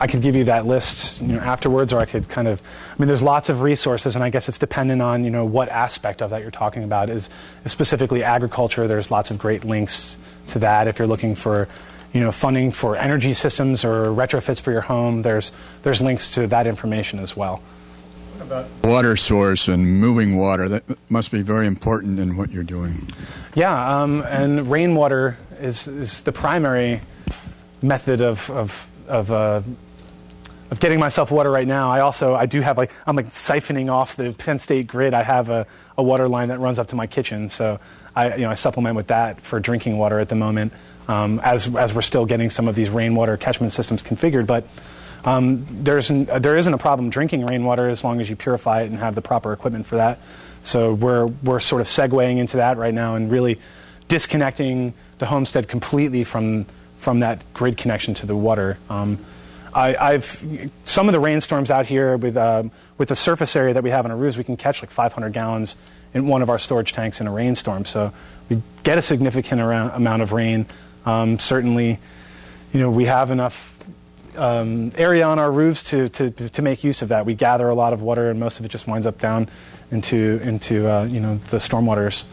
[0.00, 2.62] I could give you that list you know, afterwards, or I could kind of.
[2.62, 5.68] I mean, there's lots of resources, and I guess it's dependent on you know what
[5.68, 7.10] aspect of that you're talking about.
[7.10, 7.28] Is,
[7.64, 8.86] is specifically agriculture?
[8.86, 10.16] There's lots of great links
[10.48, 10.86] to that.
[10.86, 11.68] If you're looking for,
[12.12, 15.50] you know, funding for energy systems or retrofits for your home, there's
[15.82, 17.60] there's links to that information as well.
[18.36, 22.62] What about water source and moving water that must be very important in what you're
[22.62, 23.08] doing.
[23.58, 27.00] Yeah, um, and rainwater is is the primary
[27.82, 29.62] method of of, of uh,
[30.70, 31.90] of getting myself water right now.
[31.90, 35.12] I also I do have like I'm like siphoning off the Penn State grid.
[35.12, 37.80] I have a, a water line that runs up to my kitchen, so
[38.14, 40.72] I you know I supplement with that for drinking water at the moment.
[41.08, 44.68] Um, as as we're still getting some of these rainwater catchment systems configured, but
[45.24, 49.00] um, there's there isn't a problem drinking rainwater as long as you purify it and
[49.00, 50.20] have the proper equipment for that.
[50.68, 53.58] So we're we're sort of segueing into that right now and really
[54.08, 56.66] disconnecting the homestead completely from
[56.98, 58.76] from that grid connection to the water.
[58.90, 59.18] Um,
[59.72, 60.42] I, have
[60.84, 62.64] some of the rainstorms out here with uh,
[62.98, 65.32] with the surface area that we have on our roofs, we can catch like 500
[65.32, 65.74] gallons
[66.12, 67.86] in one of our storage tanks in a rainstorm.
[67.86, 68.12] So
[68.50, 70.66] we get a significant amount of rain.
[71.06, 71.98] Um, certainly,
[72.74, 73.77] you know, we have enough
[74.38, 77.26] um, area on our roofs to, to, to make use of that.
[77.26, 79.48] We gather a lot of water, and most of it just winds up down
[79.90, 82.24] into into uh, you know the stormwater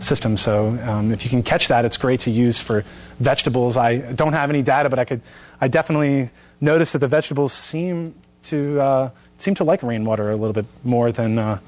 [0.00, 0.36] system.
[0.36, 2.84] So um, if you can catch that, it's great to use for
[3.18, 3.76] vegetables.
[3.76, 5.20] I don't have any data, but I could
[5.60, 10.52] I definitely notice that the vegetables seem to uh, seem to like rainwater a little
[10.52, 11.58] bit more than uh,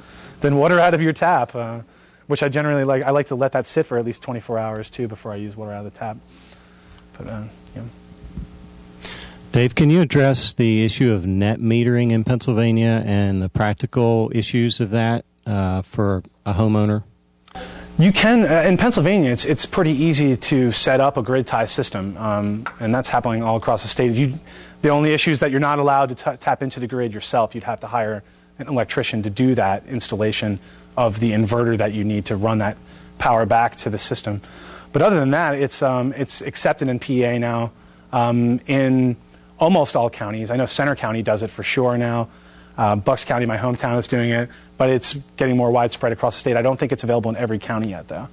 [0.41, 1.81] than water out of your tap, uh,
[2.27, 3.03] which I generally like.
[3.03, 5.57] I like to let that sit for at least 24 hours too before I use
[5.57, 6.17] water out of the tap.
[7.17, 7.45] But uh,
[7.77, 7.83] yeah.
[9.55, 14.81] Dave, can you address the issue of net metering in Pennsylvania and the practical issues
[14.81, 17.05] of that uh, for a homeowner?
[17.97, 19.31] You can uh, in Pennsylvania.
[19.31, 23.45] It's it's pretty easy to set up a grid tie system, um, and that's happening
[23.45, 24.11] all across the state.
[24.11, 24.41] You,
[24.83, 27.55] the only issue is that you're not allowed to t- tap into the grid yourself.
[27.55, 28.25] You'd have to hire
[28.59, 30.59] an electrician to do that installation
[30.97, 32.77] of the inverter that you need to run that
[33.19, 34.43] power back to the system.
[34.93, 37.71] But other than that, it's um, it's accepted in PA now
[38.13, 39.17] um, in
[39.59, 40.51] almost all counties.
[40.51, 42.29] I know Centre County does it for sure now.
[42.77, 46.41] Uh, Bucks County, my hometown, is doing it but it's getting more widespread across the
[46.41, 46.57] state.
[46.57, 48.29] I don't think it's available in every county yet, though.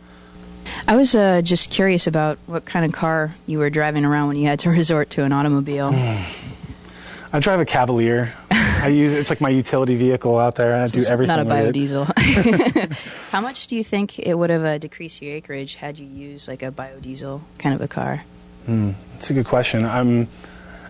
[0.87, 4.37] I was uh, just curious about what kind of car you were driving around when
[4.37, 5.91] you had to resort to an automobile.
[7.33, 8.33] I drive a Cavalier.
[8.51, 10.75] I use it's like my utility vehicle out there.
[10.75, 11.37] I do everything.
[11.37, 12.93] Not a biodiesel.
[13.31, 16.49] How much do you think it would have uh, decreased your acreage had you used
[16.49, 18.25] like a biodiesel kind of a car?
[18.67, 19.85] Mm, that's a good question.
[19.85, 20.27] I'm,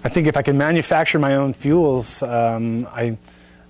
[0.04, 3.18] I think if I could manufacture my own fuels, um, I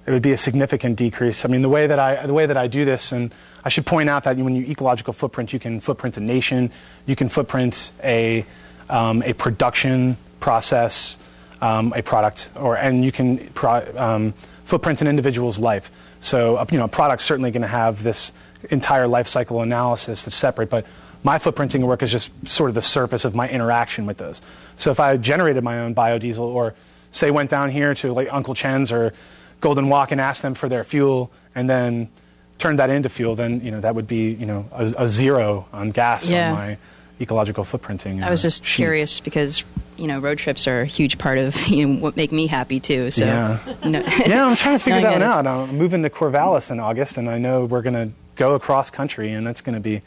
[0.05, 1.45] it would be a significant decrease.
[1.45, 3.33] I mean, the way that I the way that I do this, and
[3.65, 6.71] I should point out that when you ecological footprint, you can footprint a nation,
[7.05, 8.45] you can footprint a
[8.89, 11.17] um, a production process,
[11.61, 15.91] um, a product, or and you can pro, um, footprint an individual's life.
[16.21, 18.31] So, uh, you know, a product's certainly going to have this
[18.69, 20.85] entire life cycle analysis that's separate, but
[21.23, 24.41] my footprinting work is just sort of the surface of my interaction with those.
[24.81, 26.73] So, if I generated my own biodiesel, or
[27.11, 29.13] say went down here to like Uncle Chen's or
[29.59, 32.09] Golden Wok and asked them for their fuel and then
[32.57, 35.67] turned that into fuel, then you know that would be you know a, a zero
[35.71, 36.49] on gas yeah.
[36.49, 36.77] on my
[37.19, 38.23] ecological footprinting.
[38.23, 38.77] I was just sheet.
[38.77, 39.63] curious because
[39.97, 42.79] you know road trips are a huge part of you know, what make me happy
[42.79, 43.11] too.
[43.11, 43.99] So yeah, no.
[44.25, 45.45] yeah, I'm trying to figure that one out.
[45.45, 49.31] I'm moving to Corvallis in August, and I know we're going to go across country,
[49.31, 50.01] and that's going to be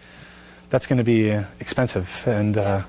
[0.70, 2.82] that's going to be uh, expensive and, uh,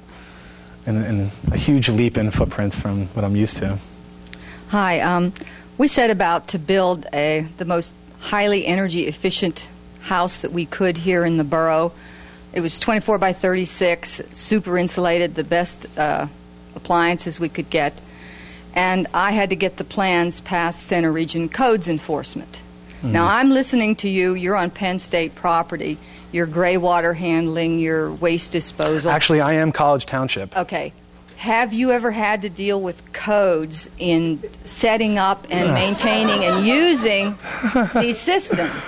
[0.86, 3.78] and, and a huge leap in footprints from what I'm used to.
[4.70, 5.00] Hi.
[5.00, 5.34] Um,
[5.78, 9.70] we set about to build a the most highly energy efficient
[10.02, 11.92] house that we could here in the borough.
[12.54, 16.28] It was 24 by 36, super insulated, the best uh,
[16.76, 18.00] appliances we could get.
[18.74, 22.62] And I had to get the plans past Centre Region Codes Enforcement.
[22.98, 23.12] Mm-hmm.
[23.12, 24.34] Now I'm listening to you.
[24.34, 25.98] You're on Penn State property.
[26.36, 29.10] Your gray water handling, your waste disposal.
[29.10, 30.54] Actually, I am College Township.
[30.58, 30.92] Okay.
[31.38, 37.38] Have you ever had to deal with codes in setting up and maintaining and using
[38.02, 38.84] these systems?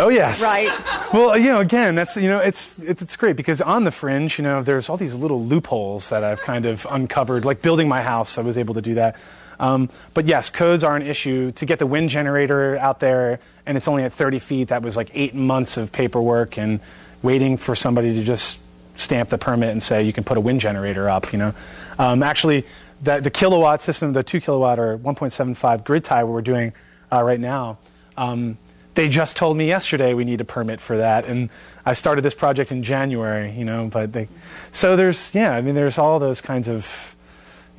[0.00, 0.42] Oh yes.
[0.42, 0.68] Right.
[1.12, 4.42] Well, you know, again, that's you know, it's it's great because on the fringe, you
[4.42, 7.44] know, there's all these little loopholes that I've kind of uncovered.
[7.44, 9.14] Like building my house, I was able to do that.
[9.60, 11.52] Um, but yes, codes are an issue.
[11.52, 14.96] To get the wind generator out there, and it's only at 30 feet, that was
[14.96, 16.80] like eight months of paperwork and
[17.22, 18.58] waiting for somebody to just
[18.96, 21.32] stamp the permit and say you can put a wind generator up.
[21.32, 21.54] You know,
[21.98, 22.66] um, actually,
[23.02, 26.72] the, the kilowatt system, the two kilowatt or 1.75 grid tie we're doing
[27.12, 27.78] uh, right now.
[28.16, 28.56] Um,
[28.94, 31.50] they just told me yesterday we need a permit for that, and
[31.86, 33.52] I started this project in January.
[33.52, 34.26] You know, but they,
[34.72, 36.86] so there's yeah, I mean, there's all those kinds of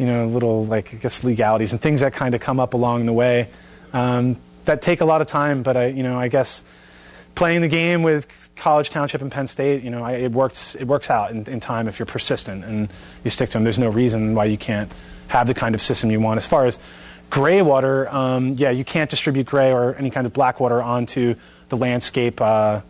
[0.01, 3.05] you know little like I guess legalities and things that kind of come up along
[3.05, 3.49] the way
[3.93, 5.61] um, that take a lot of time.
[5.61, 6.63] But I you know I guess
[7.35, 10.85] playing the game with College Township and Penn State, you know, I, it works it
[10.85, 12.89] works out in, in time if you're persistent and
[13.23, 13.63] you stick to them.
[13.63, 14.91] There's no reason why you can't
[15.27, 16.37] have the kind of system you want.
[16.37, 16.79] As far as
[17.29, 21.35] gray water, um, yeah, you can't distribute gray or any kind of black water onto
[21.69, 22.41] the landscape.
[22.41, 22.81] Uh,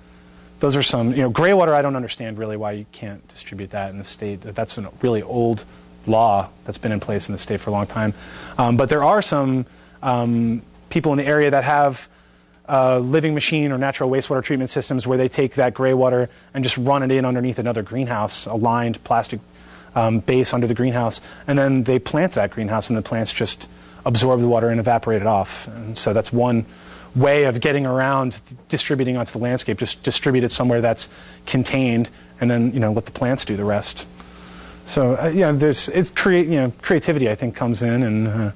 [0.59, 1.73] those are some, you know, gray water.
[1.73, 4.41] I don't understand really why you can't distribute that in the state.
[4.41, 5.65] That's a really old
[6.05, 8.13] law that's been in place in the state for a long time.
[8.57, 9.65] Um, but there are some
[10.01, 12.07] um, people in the area that have
[12.69, 16.63] uh, living machine or natural wastewater treatment systems where they take that gray water and
[16.63, 19.39] just run it in underneath another greenhouse, a lined plastic
[19.95, 23.67] um, base under the greenhouse, and then they plant that greenhouse, and the plants just
[24.05, 25.67] absorb the water and evaporate it off.
[25.67, 26.65] And so that's one
[27.13, 28.39] way of getting around
[28.69, 29.77] distributing onto the landscape.
[29.77, 31.09] Just distribute it somewhere that's
[31.45, 34.05] contained, and then you know let the plants do the rest.
[34.91, 38.51] So uh, yeah, there's it's create you know creativity I think comes in, and uh,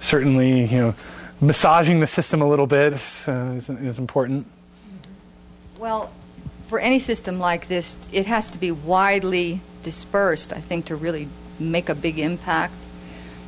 [0.00, 0.94] certainly you know
[1.40, 2.92] massaging the system a little bit
[3.26, 4.46] uh, is, is important.
[5.78, 6.12] Well,
[6.68, 11.28] for any system like this, it has to be widely dispersed, I think, to really
[11.58, 12.74] make a big impact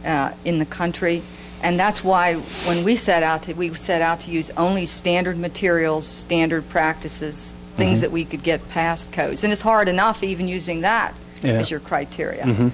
[0.02, 1.22] uh, in the country.
[1.62, 5.38] And that's why when we set out to, we set out to use only standard
[5.38, 8.02] materials, standard practices, things Mhm.
[8.02, 9.44] that we could get past codes.
[9.44, 11.12] And it's hard enough even using that
[11.42, 11.52] Yeah.
[11.54, 12.44] as your criteria.
[12.44, 12.70] Mhm.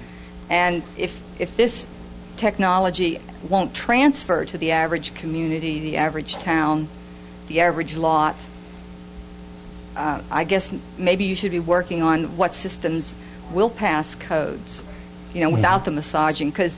[0.49, 1.85] And if, if this
[2.37, 6.87] technology won't transfer to the average community, the average town,
[7.47, 8.35] the average lot,
[9.95, 13.13] uh, I guess maybe you should be working on what systems
[13.51, 14.83] will pass codes,
[15.33, 16.49] you know, without the massaging.
[16.49, 16.77] Because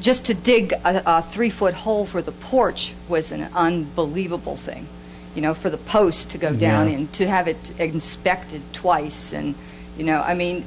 [0.00, 4.86] just to dig a, a three foot hole for the porch was an unbelievable thing.
[5.34, 6.96] You know, for the post to go down Yeah.
[6.96, 9.56] and to have it inspected twice, and
[9.98, 10.64] you know, I mean,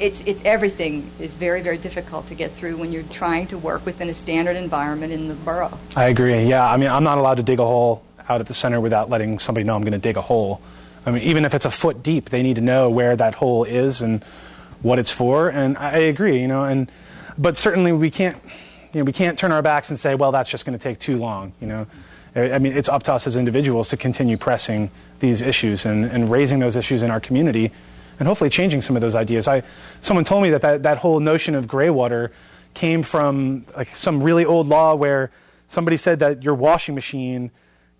[0.00, 3.84] it's it's everything is very very difficult to get through when you're trying to work
[3.86, 5.78] within a standard environment in the borough.
[5.96, 6.44] I agree.
[6.44, 9.10] Yeah, I mean, I'm not allowed to dig a hole out at the center without
[9.10, 10.60] letting somebody know I'm going to dig a hole.
[11.06, 13.64] I mean, even if it's a foot deep, they need to know where that hole
[13.64, 14.22] is and
[14.82, 15.48] what it's for.
[15.48, 16.64] And I agree, you know.
[16.64, 16.90] And
[17.36, 18.36] but certainly we can't,
[18.92, 20.98] you know, we can't turn our backs and say, well, that's just going to take
[20.98, 21.52] too long.
[21.60, 21.86] You know,
[22.36, 24.90] I I mean, it's up to us as individuals to continue pressing
[25.20, 27.72] these issues and, and raising those issues in our community,
[28.18, 29.48] and hopefully changing some of those ideas.
[29.48, 29.62] I
[30.00, 32.32] someone told me that that, that whole notion of gray water
[32.74, 35.30] came from like some really old law where
[35.68, 37.50] somebody said that your washing machine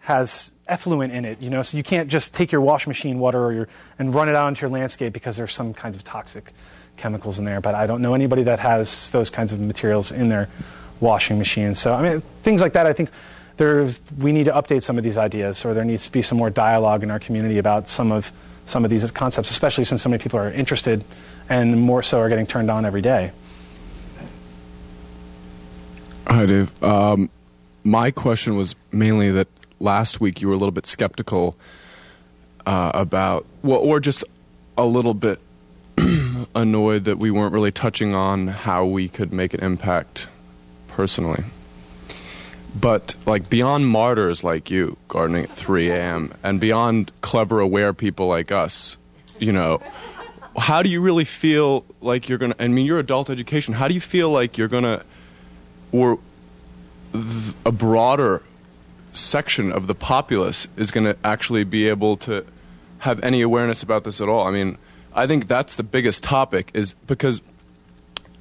[0.01, 3.43] has effluent in it, you know, so you can't just take your washing machine water
[3.43, 6.53] or your, and run it out into your landscape because there's some kinds of toxic
[6.97, 7.61] chemicals in there.
[7.61, 10.49] But I don't know anybody that has those kinds of materials in their
[11.01, 11.75] washing machine.
[11.75, 12.87] So I mean, things like that.
[12.87, 13.11] I think
[13.57, 16.39] there's we need to update some of these ideas, or there needs to be some
[16.39, 18.31] more dialogue in our community about some of
[18.69, 21.05] some of these concepts, especially since so many people are interested
[21.49, 23.33] and more so are getting turned on every day.
[26.27, 26.83] Hi, Dave.
[26.85, 27.31] Um,
[27.83, 29.49] my question was mainly that
[29.81, 31.57] last week you were a little bit skeptical
[32.66, 34.25] uh, about, well, or just
[34.77, 35.41] a little bit
[36.55, 40.29] annoyed that we weren't really touching on how we could make an impact
[40.89, 41.45] personally.
[42.75, 48.29] But like beyond martyrs like you, gardening at 3 a.m., and beyond clever, aware people
[48.29, 48.97] like us,
[49.39, 49.81] you know,
[50.57, 52.55] how do you really feel like you're gonna?
[52.59, 53.75] I mean, you're adult education.
[53.75, 55.05] How do you feel like you're gonna,
[55.93, 56.19] or
[57.12, 58.43] th- a broader
[59.12, 62.45] section of the populace is to actually be able to
[62.99, 64.47] have any awareness about this at all?
[64.47, 64.79] I mean,
[65.14, 67.41] I think that's the biggest topic, is because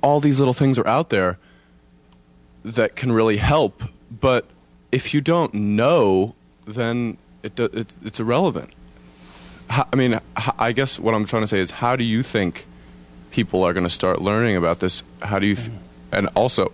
[0.02, 1.38] all these little things are out there
[2.64, 3.84] that can really help,
[4.20, 4.46] but
[4.92, 8.72] if you don't know, then it, it it's irrelevant.
[9.70, 10.20] I mean,
[10.58, 12.66] I guess what I'm trying to say is, how do you think
[13.32, 15.04] people are going to start learning about this?
[15.22, 15.70] How do you, f-
[16.12, 16.72] and also,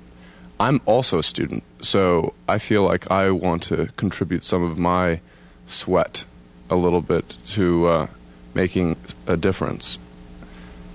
[0.60, 5.22] I'm also a student, so I feel like I want to contribute some of my
[5.66, 6.26] sweat
[6.70, 8.08] a little bit to uh,
[8.54, 9.98] making a difference.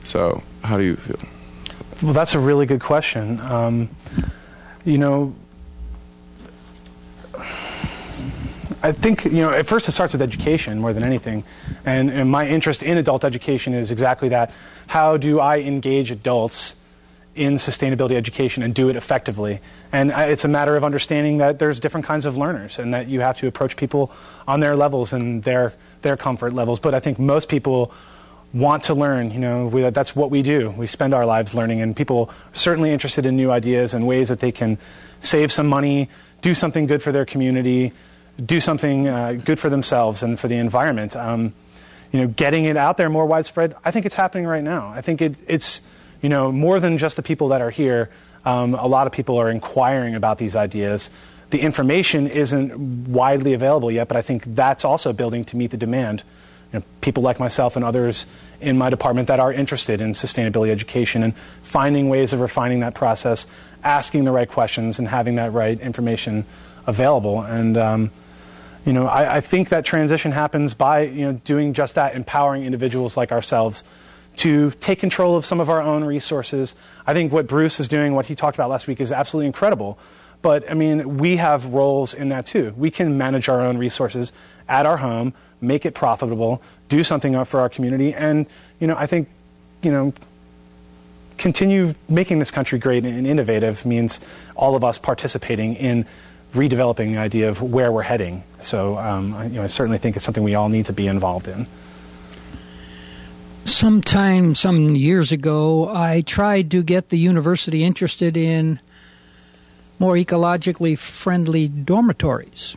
[0.04, 1.18] So, how do you feel?
[2.00, 3.40] Well, that's a really good question.
[3.40, 3.90] Um,
[4.84, 5.34] you know,
[8.82, 11.42] I think you know at first it starts with education more than anything,
[11.84, 14.52] and, and, my interest in adult education is exactly that.
[14.86, 16.76] How do I engage adults
[17.34, 19.60] in sustainability education and do it effectively?
[19.92, 23.20] And it's a matter of understanding that there's different kinds of learners, and that you
[23.20, 24.12] have to approach people
[24.46, 25.72] on their levels and their
[26.02, 26.78] their comfort levels.
[26.78, 27.92] But I think most people
[28.54, 29.32] want to learn.
[29.32, 30.70] You know, we, that's what we do.
[30.70, 34.28] We spend our lives learning, and people are certainly interested in new ideas and ways
[34.28, 34.78] that they can
[35.20, 36.08] save some money,
[36.42, 37.92] do something good for their community
[38.44, 41.16] do something uh, good for themselves and for the environment.
[41.16, 41.52] Um,
[42.12, 43.76] you know, getting it out there more widespread.
[43.84, 44.88] I think it's happening right now.
[44.88, 45.80] I think it, it's
[46.22, 48.10] you know more than just the people that are here.
[48.44, 51.10] Um, a lot of people are inquiring about these ideas.
[51.50, 55.76] The information isn't widely available yet, but I think that's also building to meet the
[55.76, 56.22] demand.
[56.72, 58.26] You know, people like myself and others
[58.60, 62.94] in my department that are interested in sustainability education and finding ways of refining that
[62.94, 63.46] process,
[63.82, 66.44] asking the right questions, and having that right information
[66.86, 67.40] available.
[67.40, 68.10] And um,
[68.84, 72.64] you know, I, I, think that transition happens by you know doing just that, empowering
[72.64, 73.84] individuals like ourselves
[74.36, 76.74] to take control of some of our own resources.
[77.06, 79.98] I think what Bruce is doing, what he talked about last week, is absolutely incredible.
[80.42, 82.72] But I mean, we have roles in that too.
[82.76, 84.32] We can manage our own resources
[84.68, 88.46] at our home, make it profitable, do something for our community, and
[88.80, 89.28] you know, I think
[89.82, 90.12] you know
[91.38, 94.20] continue making this country great and innovative means
[94.56, 96.04] all of us participating in
[96.54, 98.42] redeveloping the idea of where we're heading.
[98.60, 101.06] So um, I, you know, I certainly think it's something we all need to be
[101.06, 101.66] involved in.
[103.64, 108.80] Sometime, some years ago, I tried to get the university interested in
[109.98, 112.76] more ecologically friendly dormitories,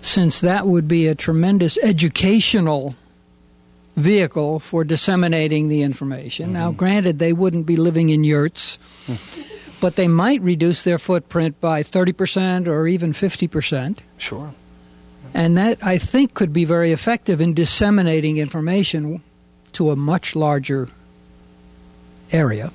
[0.00, 2.94] since that would be a tremendous educational
[3.96, 6.46] vehicle for disseminating the information.
[6.46, 6.54] Mm-hmm.
[6.54, 8.78] Now, granted, they wouldn't be living in yurts.
[9.80, 13.98] but they might reduce their footprint by 30% or even 50%.
[14.18, 14.54] Sure.
[15.34, 19.22] And that, I think, could be very effective in disseminating information
[19.72, 20.88] to a much larger
[22.32, 22.72] area.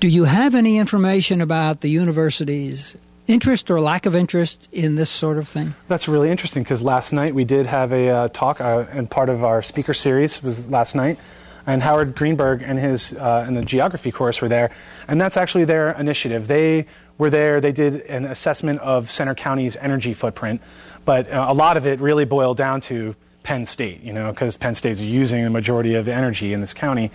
[0.00, 5.10] Do you have any information about the university's interest or lack of interest in this
[5.10, 5.74] sort of thing?
[5.88, 9.28] That's really interesting because last night we did have a uh, talk, uh, and part
[9.28, 11.18] of our speaker series was last night
[11.66, 14.70] and Howard Greenberg and his uh, and the geography course were there,
[15.08, 16.46] and that's actually their initiative.
[16.48, 16.86] They
[17.18, 17.60] were there.
[17.60, 20.60] They did an assessment of Centre County's energy footprint,
[21.04, 24.56] but uh, a lot of it really boiled down to Penn State, you know, because
[24.56, 27.10] Penn State's using the majority of the energy in this county.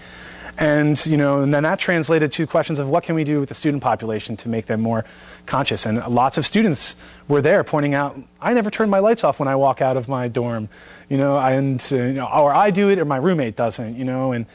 [0.58, 3.50] And you know, and then that translated to questions of what can we do with
[3.50, 5.06] the student population to make them more
[5.46, 5.86] conscious.
[5.86, 6.96] And lots of students
[7.28, 10.08] were there pointing out, I never turn my lights off when I walk out of
[10.08, 10.70] my dorm
[11.12, 14.46] you know, and uh, or I do it or my roommate doesn't, you know, and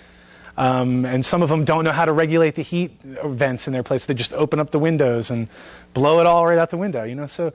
[0.57, 3.83] um, and some of them don't know how to regulate the heat vents in their
[3.83, 4.07] place.
[4.07, 5.49] They just open up the windows and
[5.93, 7.27] blow it all right out the window, you know.
[7.27, 7.53] So,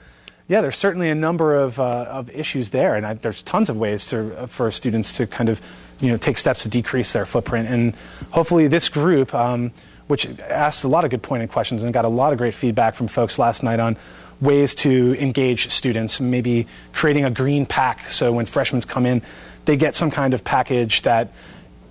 [0.48, 3.78] yeah, there's certainly a number of uh, of issues there, and I, there's tons of
[3.78, 5.60] ways to, for students to kind of
[6.00, 7.70] you know take steps to decrease their footprint.
[7.70, 7.96] And
[8.30, 9.72] hopefully, this group, um,
[10.06, 12.94] which asked a lot of good pointed questions and got a lot of great feedback
[12.94, 13.98] from folks last night on
[14.42, 19.22] ways to engage students, maybe creating a green pack so when freshmen come in,
[19.66, 21.32] they get some kind of package that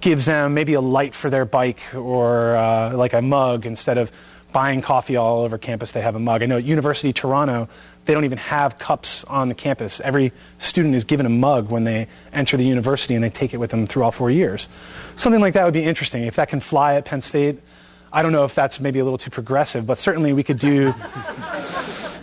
[0.01, 4.11] gives them maybe a light for their bike or uh, like a mug instead of
[4.53, 6.43] buying coffee all over campus, they have a mug.
[6.43, 7.69] I know at University Toronto,
[8.07, 10.01] they don't even have cups on the campus.
[10.01, 13.59] Every student is given a mug when they enter the university and they take it
[13.59, 14.69] with them through all four years.
[15.15, 16.25] Something like that would be interesting.
[16.25, 17.61] If that can fly at Penn State,
[18.13, 20.93] I don't know if that's maybe a little too progressive, but certainly we could do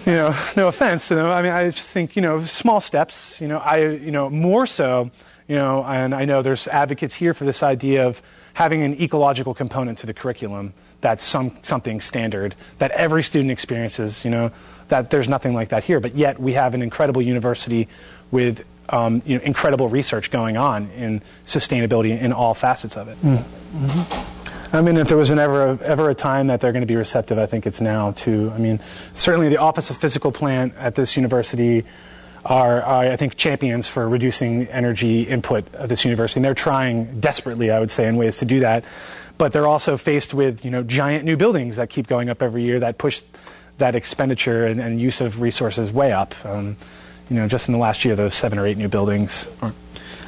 [0.07, 1.25] you know, no offense to them.
[1.25, 4.65] I mean, I just think, you know, small steps, you know, I, you know, more
[4.65, 5.11] so,
[5.49, 8.21] you know, and I know there's advocates here for this idea of
[8.53, 14.23] having an ecological component to the curriculum that's some, something standard that every student experiences,
[14.23, 14.49] you know,
[14.87, 15.99] that there's nothing like that here.
[15.99, 17.89] But yet we have an incredible university
[18.31, 23.17] with um, you know, incredible research going on in sustainability in all facets of it.
[23.21, 24.36] Mm-hmm.
[24.73, 26.95] I mean, if there was an ever ever a time that they're going to be
[26.95, 28.11] receptive, I think it's now.
[28.11, 28.51] Too.
[28.53, 28.79] I mean,
[29.13, 31.85] certainly the Office of Physical Plant at this university
[32.45, 37.19] are, are, I think, champions for reducing energy input of this university, and they're trying
[37.19, 38.83] desperately, I would say, in ways to do that.
[39.37, 42.63] But they're also faced with you know giant new buildings that keep going up every
[42.63, 43.21] year that push
[43.77, 46.33] that expenditure and, and use of resources way up.
[46.45, 46.77] Um,
[47.29, 49.47] you know, just in the last year, those seven or eight new buildings.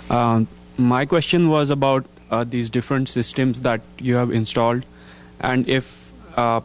[0.09, 4.85] Um, my question was about uh, these different systems that you have installed
[5.39, 6.61] and if uh,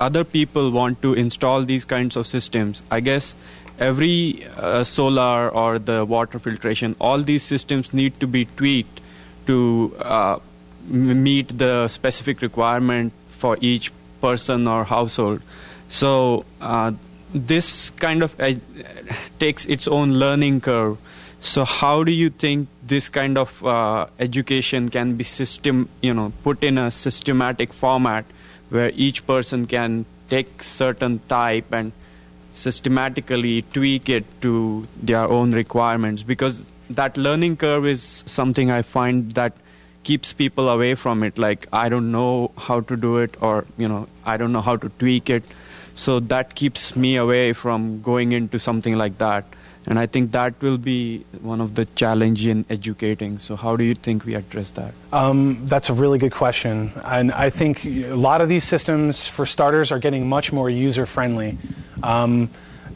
[0.00, 3.34] other people want to install these kinds of systems i guess
[3.78, 9.00] every uh, solar or the water filtration all these systems need to be tweaked
[9.46, 10.38] to uh,
[10.88, 15.42] meet the specific requirement for each person or household.
[15.88, 16.92] So uh,
[17.32, 18.54] this kind of uh,
[19.38, 20.98] takes its own learning curve.
[21.40, 26.32] So how do you think this kind of uh, education can be system, you know,
[26.42, 28.24] put in a systematic format
[28.70, 31.92] where each person can take certain type and
[32.54, 36.22] systematically tweak it to their own requirements.
[36.22, 39.52] Because that learning curve is something I find that
[40.02, 41.38] keeps people away from it.
[41.38, 44.76] Like I don't know how to do it or you know I don't know how
[44.76, 45.44] to tweak it.
[45.94, 49.44] So that keeps me away from going into something like that
[49.88, 53.84] and I think that will be one of the challenge in educating so how do
[53.84, 56.92] you think we address that Um, that's a really good question.
[57.04, 61.06] And I think a lot of these systems, for starters, are getting much more user
[61.06, 61.56] friendly.
[62.02, 62.50] Um,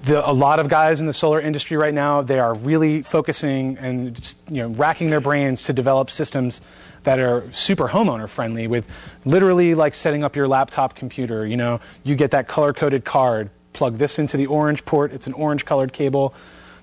[0.05, 3.78] the, a lot of guys in the solar industry right now, they are really focusing
[3.78, 6.61] and you know, racking their brains to develop systems
[7.05, 8.84] that are super homeowner friendly with
[9.24, 11.47] literally like setting up your laptop computer.
[11.47, 15.26] You know, you get that color coded card, plug this into the orange port, it's
[15.26, 16.34] an orange colored cable.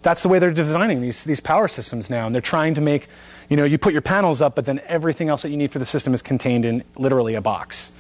[0.01, 2.25] That's the way they're designing these, these power systems now.
[2.25, 3.07] And they're trying to make,
[3.49, 5.79] you know, you put your panels up, but then everything else that you need for
[5.79, 7.91] the system is contained in literally a box.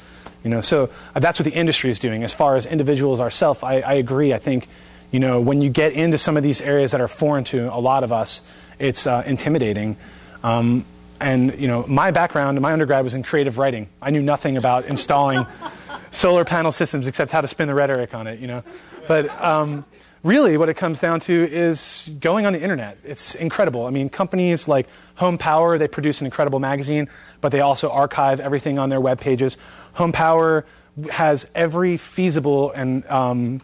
[0.43, 2.23] You know, so uh, that's what the industry is doing.
[2.23, 4.33] As far as individuals ourselves, I, I agree.
[4.33, 4.67] I think,
[5.11, 7.79] you know, when you get into some of these areas that are foreign to a
[7.79, 8.41] lot of us,
[8.77, 9.97] it's uh, intimidating.
[10.41, 10.85] Um,
[11.19, 13.89] and you know, my background, my undergrad was in creative writing.
[14.01, 15.45] I knew nothing about installing
[16.11, 18.39] solar panel systems except how to spin the rhetoric on it.
[18.39, 18.63] You know,
[19.07, 19.83] but um,
[20.23, 22.97] really, what it comes down to is going on the internet.
[23.03, 23.85] It's incredible.
[23.85, 27.09] I mean, companies like Home Power they produce an incredible magazine,
[27.41, 29.57] but they also archive everything on their web pages.
[29.93, 30.65] Home Power
[31.11, 33.61] has every feasible and um,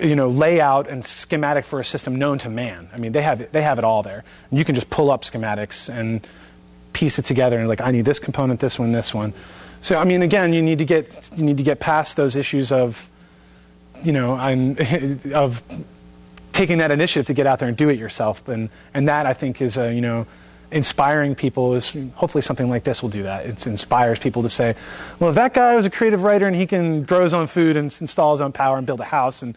[0.00, 2.88] you know layout and schematic for a system known to man.
[2.92, 4.24] I mean, they have it, they have it all there.
[4.50, 6.26] And you can just pull up schematics and
[6.92, 9.34] piece it together and like I need this component, this one, this one.
[9.80, 12.72] So I mean, again, you need to get you need to get past those issues
[12.72, 13.10] of
[14.04, 14.76] you know I'm,
[15.34, 15.62] of
[16.52, 19.34] taking that initiative to get out there and do it yourself, and and that I
[19.34, 20.26] think is you know
[20.70, 23.46] inspiring people is hopefully something like this will do that.
[23.46, 24.74] It inspires people to say,
[25.20, 27.76] well, if that guy was a creative writer and he can grow his own food
[27.76, 29.56] and install his own power and build a house, and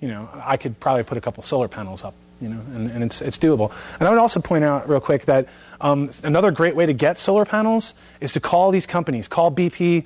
[0.00, 3.04] you know, I could probably put a couple solar panels up, you know, and, and
[3.04, 3.72] it's it's doable.
[3.98, 5.48] And I would also point out real quick that
[5.80, 10.04] um, another great way to get solar panels is to call these companies, call BP,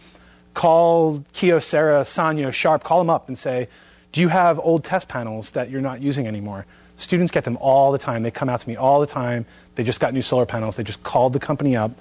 [0.55, 3.69] call Kyocera, Sanyo, Sharp, call them up and say,
[4.13, 6.67] do you have old test panels that you're not using anymore?
[6.97, 8.23] Students get them all the time.
[8.23, 9.47] They come out to me all the time.
[9.77, 10.77] They just got new solar panels.
[10.77, 11.93] They just called the company up.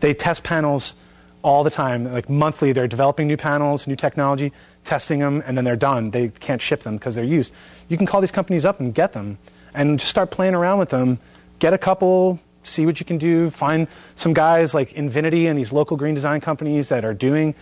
[0.00, 0.94] They test panels
[1.42, 2.12] all the time.
[2.12, 4.52] Like monthly, they're developing new panels, new technology,
[4.84, 6.10] testing them, and then they're done.
[6.10, 7.52] They can't ship them because they're used.
[7.88, 9.38] You can call these companies up and get them
[9.74, 11.18] and just start playing around with them.
[11.58, 13.50] Get a couple, see what you can do.
[13.50, 13.86] Find
[14.16, 17.54] some guys like Envinity and these local green design companies that are doing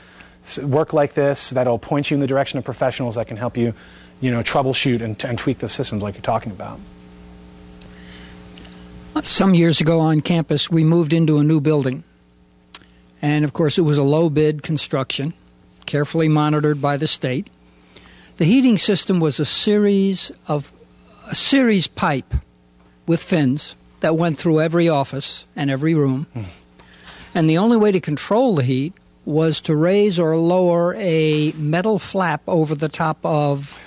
[0.62, 3.74] work like this that'll point you in the direction of professionals that can help you,
[4.20, 6.78] you know, troubleshoot and, and tweak the systems like you're talking about.
[9.22, 12.04] Some years ago on campus, we moved into a new building.
[13.20, 15.34] And of course, it was a low bid construction,
[15.84, 17.50] carefully monitored by the state.
[18.36, 20.72] The heating system was a series of
[21.26, 22.34] a series pipe
[23.06, 26.26] with fins that went through every office and every room.
[26.32, 26.42] Hmm.
[27.34, 28.94] And the only way to control the heat
[29.24, 33.78] was to raise or lower a metal flap over the top of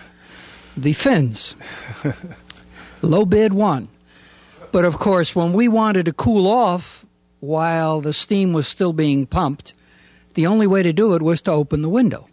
[0.77, 1.55] the fins.
[3.01, 3.89] Low bid won.
[4.71, 7.05] But of course, when we wanted to cool off
[7.39, 9.73] while the steam was still being pumped,
[10.33, 12.27] the only way to do it was to open the window.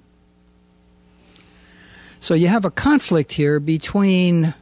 [2.19, 4.55] So you have a conflict here between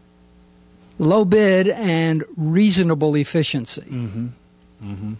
[0.98, 3.82] low bid and reasonable efficiency.
[3.82, 4.26] Mm-hmm.
[4.82, 5.12] Mm-hmm.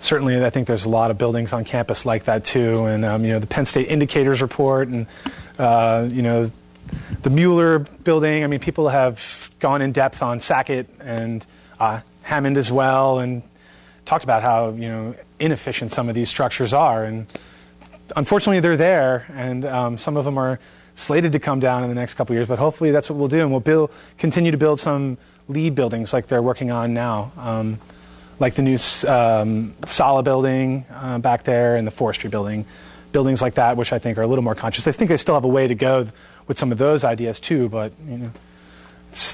[0.00, 3.24] Certainly, I think there's a lot of buildings on campus like that too, and um,
[3.24, 5.06] you know the Penn State Indicators Report, and
[5.58, 6.50] uh, you know
[7.22, 8.42] the Mueller building.
[8.42, 11.44] I mean, people have gone in depth on Sackett and
[11.78, 13.42] uh, Hammond as well, and
[14.06, 17.26] talked about how you know inefficient some of these structures are, and
[18.16, 20.58] unfortunately they're there, and um, some of them are
[20.94, 22.48] slated to come down in the next couple of years.
[22.48, 26.12] But hopefully that's what we'll do, and we'll build, continue to build some LEED buildings
[26.12, 27.78] like they're working on now, um,
[28.40, 32.64] like the new um, Sala building uh, back there and the Forestry building,
[33.12, 34.86] buildings like that, which I think are a little more conscious.
[34.86, 36.08] I think they still have a way to go
[36.48, 38.30] with some of those ideas too, but you know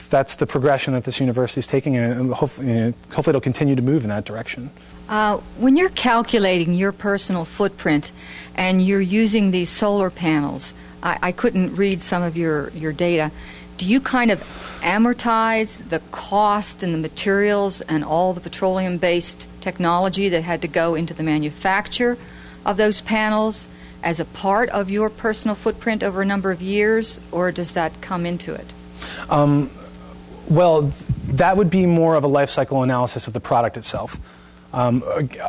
[0.09, 3.77] that's the progression that this university is taking, and hopefully, you know, hopefully it'll continue
[3.77, 4.71] to move in that direction.
[5.09, 8.11] Uh, when you're calculating your personal footprint
[8.55, 13.31] and you're using these solar panels, I, I couldn't read some of your, your data.
[13.77, 14.43] Do you kind of
[14.81, 20.69] amortize the cost and the materials and all the petroleum based technology that had to
[20.69, 22.17] go into the manufacture
[22.65, 23.69] of those panels
[24.03, 28.01] as a part of your personal footprint over a number of years, or does that
[28.01, 28.73] come into it?
[29.29, 29.71] Um,
[30.49, 30.93] well,
[31.29, 34.17] that would be more of a life cycle analysis of the product itself.
[34.73, 35.03] Um,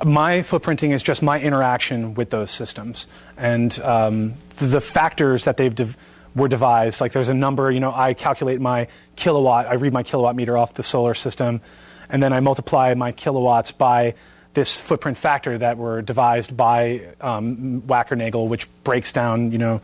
[0.06, 5.74] my footprinting is just my interaction with those systems and um, the, factors that they've
[5.74, 5.94] de-
[6.38, 7.02] were devised.
[7.02, 10.58] Like there's a number, you know, I calculate my kilowatt, I read my kilowatt meter
[10.58, 11.62] off the solar system,
[12.10, 14.14] and then I multiply my kilowatts by
[14.54, 19.82] this footprint factor that were devised by um, Wackernagel, which breaks down, you know,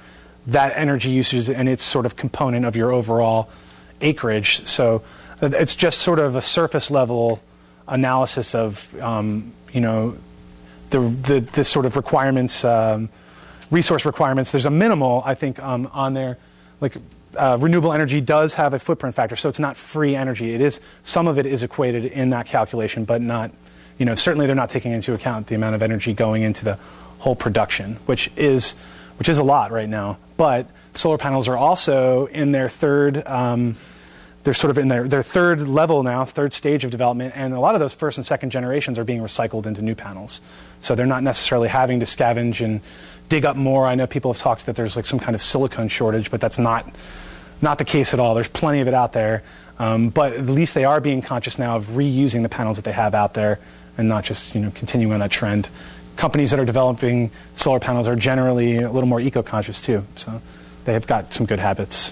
[0.47, 3.49] that energy usage and its sort of component of your overall
[4.01, 4.66] acreage.
[4.66, 5.04] So
[5.41, 7.41] it's just sort of a surface level
[7.88, 10.18] analysis of, um, you know,
[10.89, 13.10] the, the, the, sort of requirements, um,
[13.72, 14.51] resource requirements.
[14.51, 16.38] There's a minimal, I think, um, on there.
[16.82, 16.97] Like
[17.36, 20.53] uh, renewable energy does have a footprint factor, so it's not free energy.
[20.53, 23.51] It is some of it is equated in that calculation, but not,
[23.97, 26.78] you know, certainly they're not taking into account the amount of energy going into the
[27.20, 28.76] whole production, which is
[29.18, 30.18] which is a lot right now.
[30.38, 33.26] But solar panels are also in their third.
[33.26, 33.78] Um,
[34.43, 37.59] they're sort of in their, their third level now, third stage of development, and a
[37.61, 40.41] lot of those first and second generations are being recycled into new panels.
[40.82, 42.82] So they're not necessarily having to scavenge and
[43.30, 43.88] dig up more.
[43.88, 46.58] I know people have talked that there's like some kind of silicone shortage, but that's
[46.58, 46.90] not
[47.62, 48.36] not the case at all.
[48.36, 49.44] There's plenty of it out there,
[49.80, 52.92] um, but at least they are being conscious now of reusing the panels that they
[52.92, 53.60] have out there,
[53.98, 55.70] and not just you know continuing on that trend.
[56.16, 60.42] Companies that are developing solar panels are generally a little more eco-conscious too, so
[60.86, 62.12] they have got some good habits.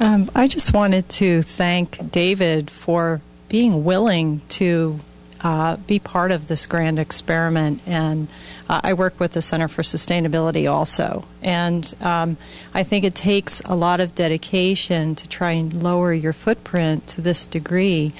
[0.00, 3.20] Um, I just wanted to thank David for
[3.50, 4.98] being willing to
[5.42, 7.80] uh, be part of this grand experiment.
[7.86, 8.28] And
[8.68, 11.24] uh, I work with the Center for Sustainability also.
[11.42, 12.36] And um,
[12.74, 17.20] I think it takes a lot of dedication to try and lower your footprint to
[17.20, 18.12] this degree.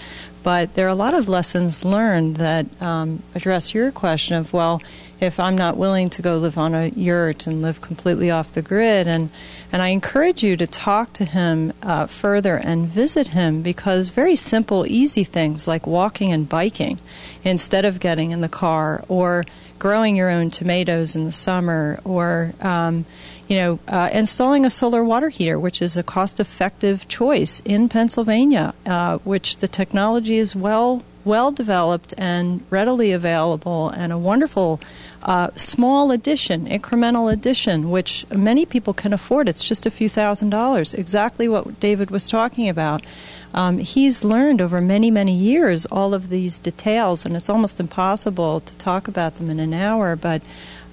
[0.42, 4.80] But there are a lot of lessons learned that um, address your question of, well,
[5.20, 8.62] if I'm not willing to go live on a yurt and live completely off the
[8.62, 9.06] grid.
[9.06, 9.30] And,
[9.70, 14.34] and I encourage you to talk to him uh, further and visit him because very
[14.34, 16.98] simple, easy things like walking and biking
[17.44, 19.44] instead of getting in the car or
[19.78, 23.04] growing your own tomatoes in the summer or um,
[23.48, 27.88] you know uh, installing a solar water heater which is a cost effective choice in
[27.88, 34.80] pennsylvania uh, which the technology is well well developed and readily available and a wonderful
[35.22, 39.48] uh, small addition, incremental addition, which many people can afford.
[39.48, 40.94] It's just a few thousand dollars.
[40.94, 43.04] Exactly what David was talking about.
[43.52, 48.60] Um, he's learned over many, many years all of these details, and it's almost impossible
[48.60, 50.40] to talk about them in an hour, but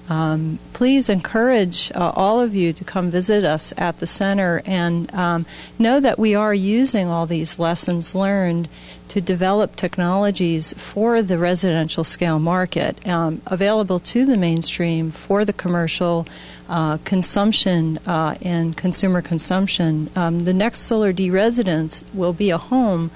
[0.08, 5.12] um, please encourage uh, all of you to come visit us at the center and
[5.14, 5.44] um,
[5.78, 8.68] know that we are using all these lessons learned
[9.08, 15.52] to develop technologies for the residential scale market um, available to the mainstream for the
[15.52, 16.26] commercial
[16.68, 20.10] uh, consumption uh, and consumer consumption.
[20.14, 23.10] Um, the next Solar D residence will be a home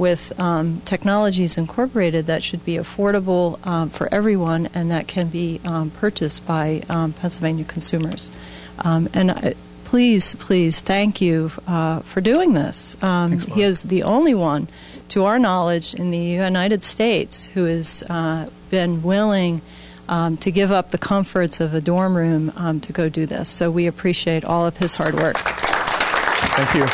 [0.00, 5.60] with um, technologies incorporated that should be affordable um, for everyone and that can be
[5.64, 8.30] um, purchased by um, Pennsylvania consumers.
[8.78, 9.50] Um, and uh,
[9.84, 12.96] please, please, thank you uh, for doing this.
[13.02, 14.68] Um, he is the only one,
[15.10, 19.62] to our knowledge, in the United States who has uh, been willing.
[20.40, 22.50] to give up the comforts of a dorm room
[22.80, 23.48] to go do this.
[23.48, 25.36] So we appreciate all of his hard work.
[25.36, 26.86] Thank you.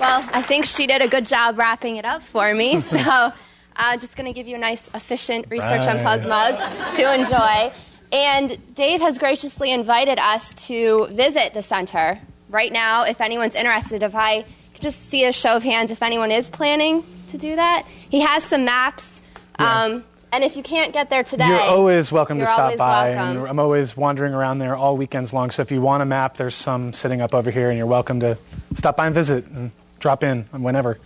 [0.00, 2.80] Well, I think she did a good job wrapping it up for me.
[2.90, 3.32] So
[3.76, 5.96] I'm uh, just going to give you a nice, efficient Research right.
[5.96, 6.54] Unplugged mug
[6.96, 7.72] to enjoy.
[8.12, 12.20] And Dave has graciously invited us to visit the center
[12.50, 13.04] right now.
[13.04, 14.44] If anyone's interested, if I
[14.74, 18.20] could just see a show of hands, if anyone is planning to do that, he
[18.20, 19.22] has some maps.
[19.58, 19.84] Yeah.
[19.84, 23.10] Um, and if you can't get there today, you're always welcome you're to stop by.
[23.10, 23.46] Welcome.
[23.46, 25.50] I'm always wandering around there all weekends long.
[25.50, 28.20] So if you want a map, there's some sitting up over here, and you're welcome
[28.20, 28.38] to
[28.76, 30.98] stop by and visit and drop in whenever.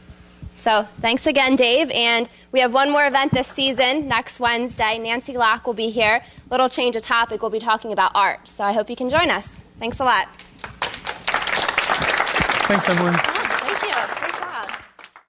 [0.56, 1.90] So thanks again, Dave.
[1.90, 4.98] And we have one more event this season next Wednesday.
[4.98, 6.22] Nancy Locke will be here.
[6.50, 7.42] Little change of topic.
[7.42, 8.48] We'll be talking about art.
[8.48, 9.46] So I hope you can join us.
[9.78, 10.28] Thanks a lot.
[12.66, 13.53] Thanks, everyone.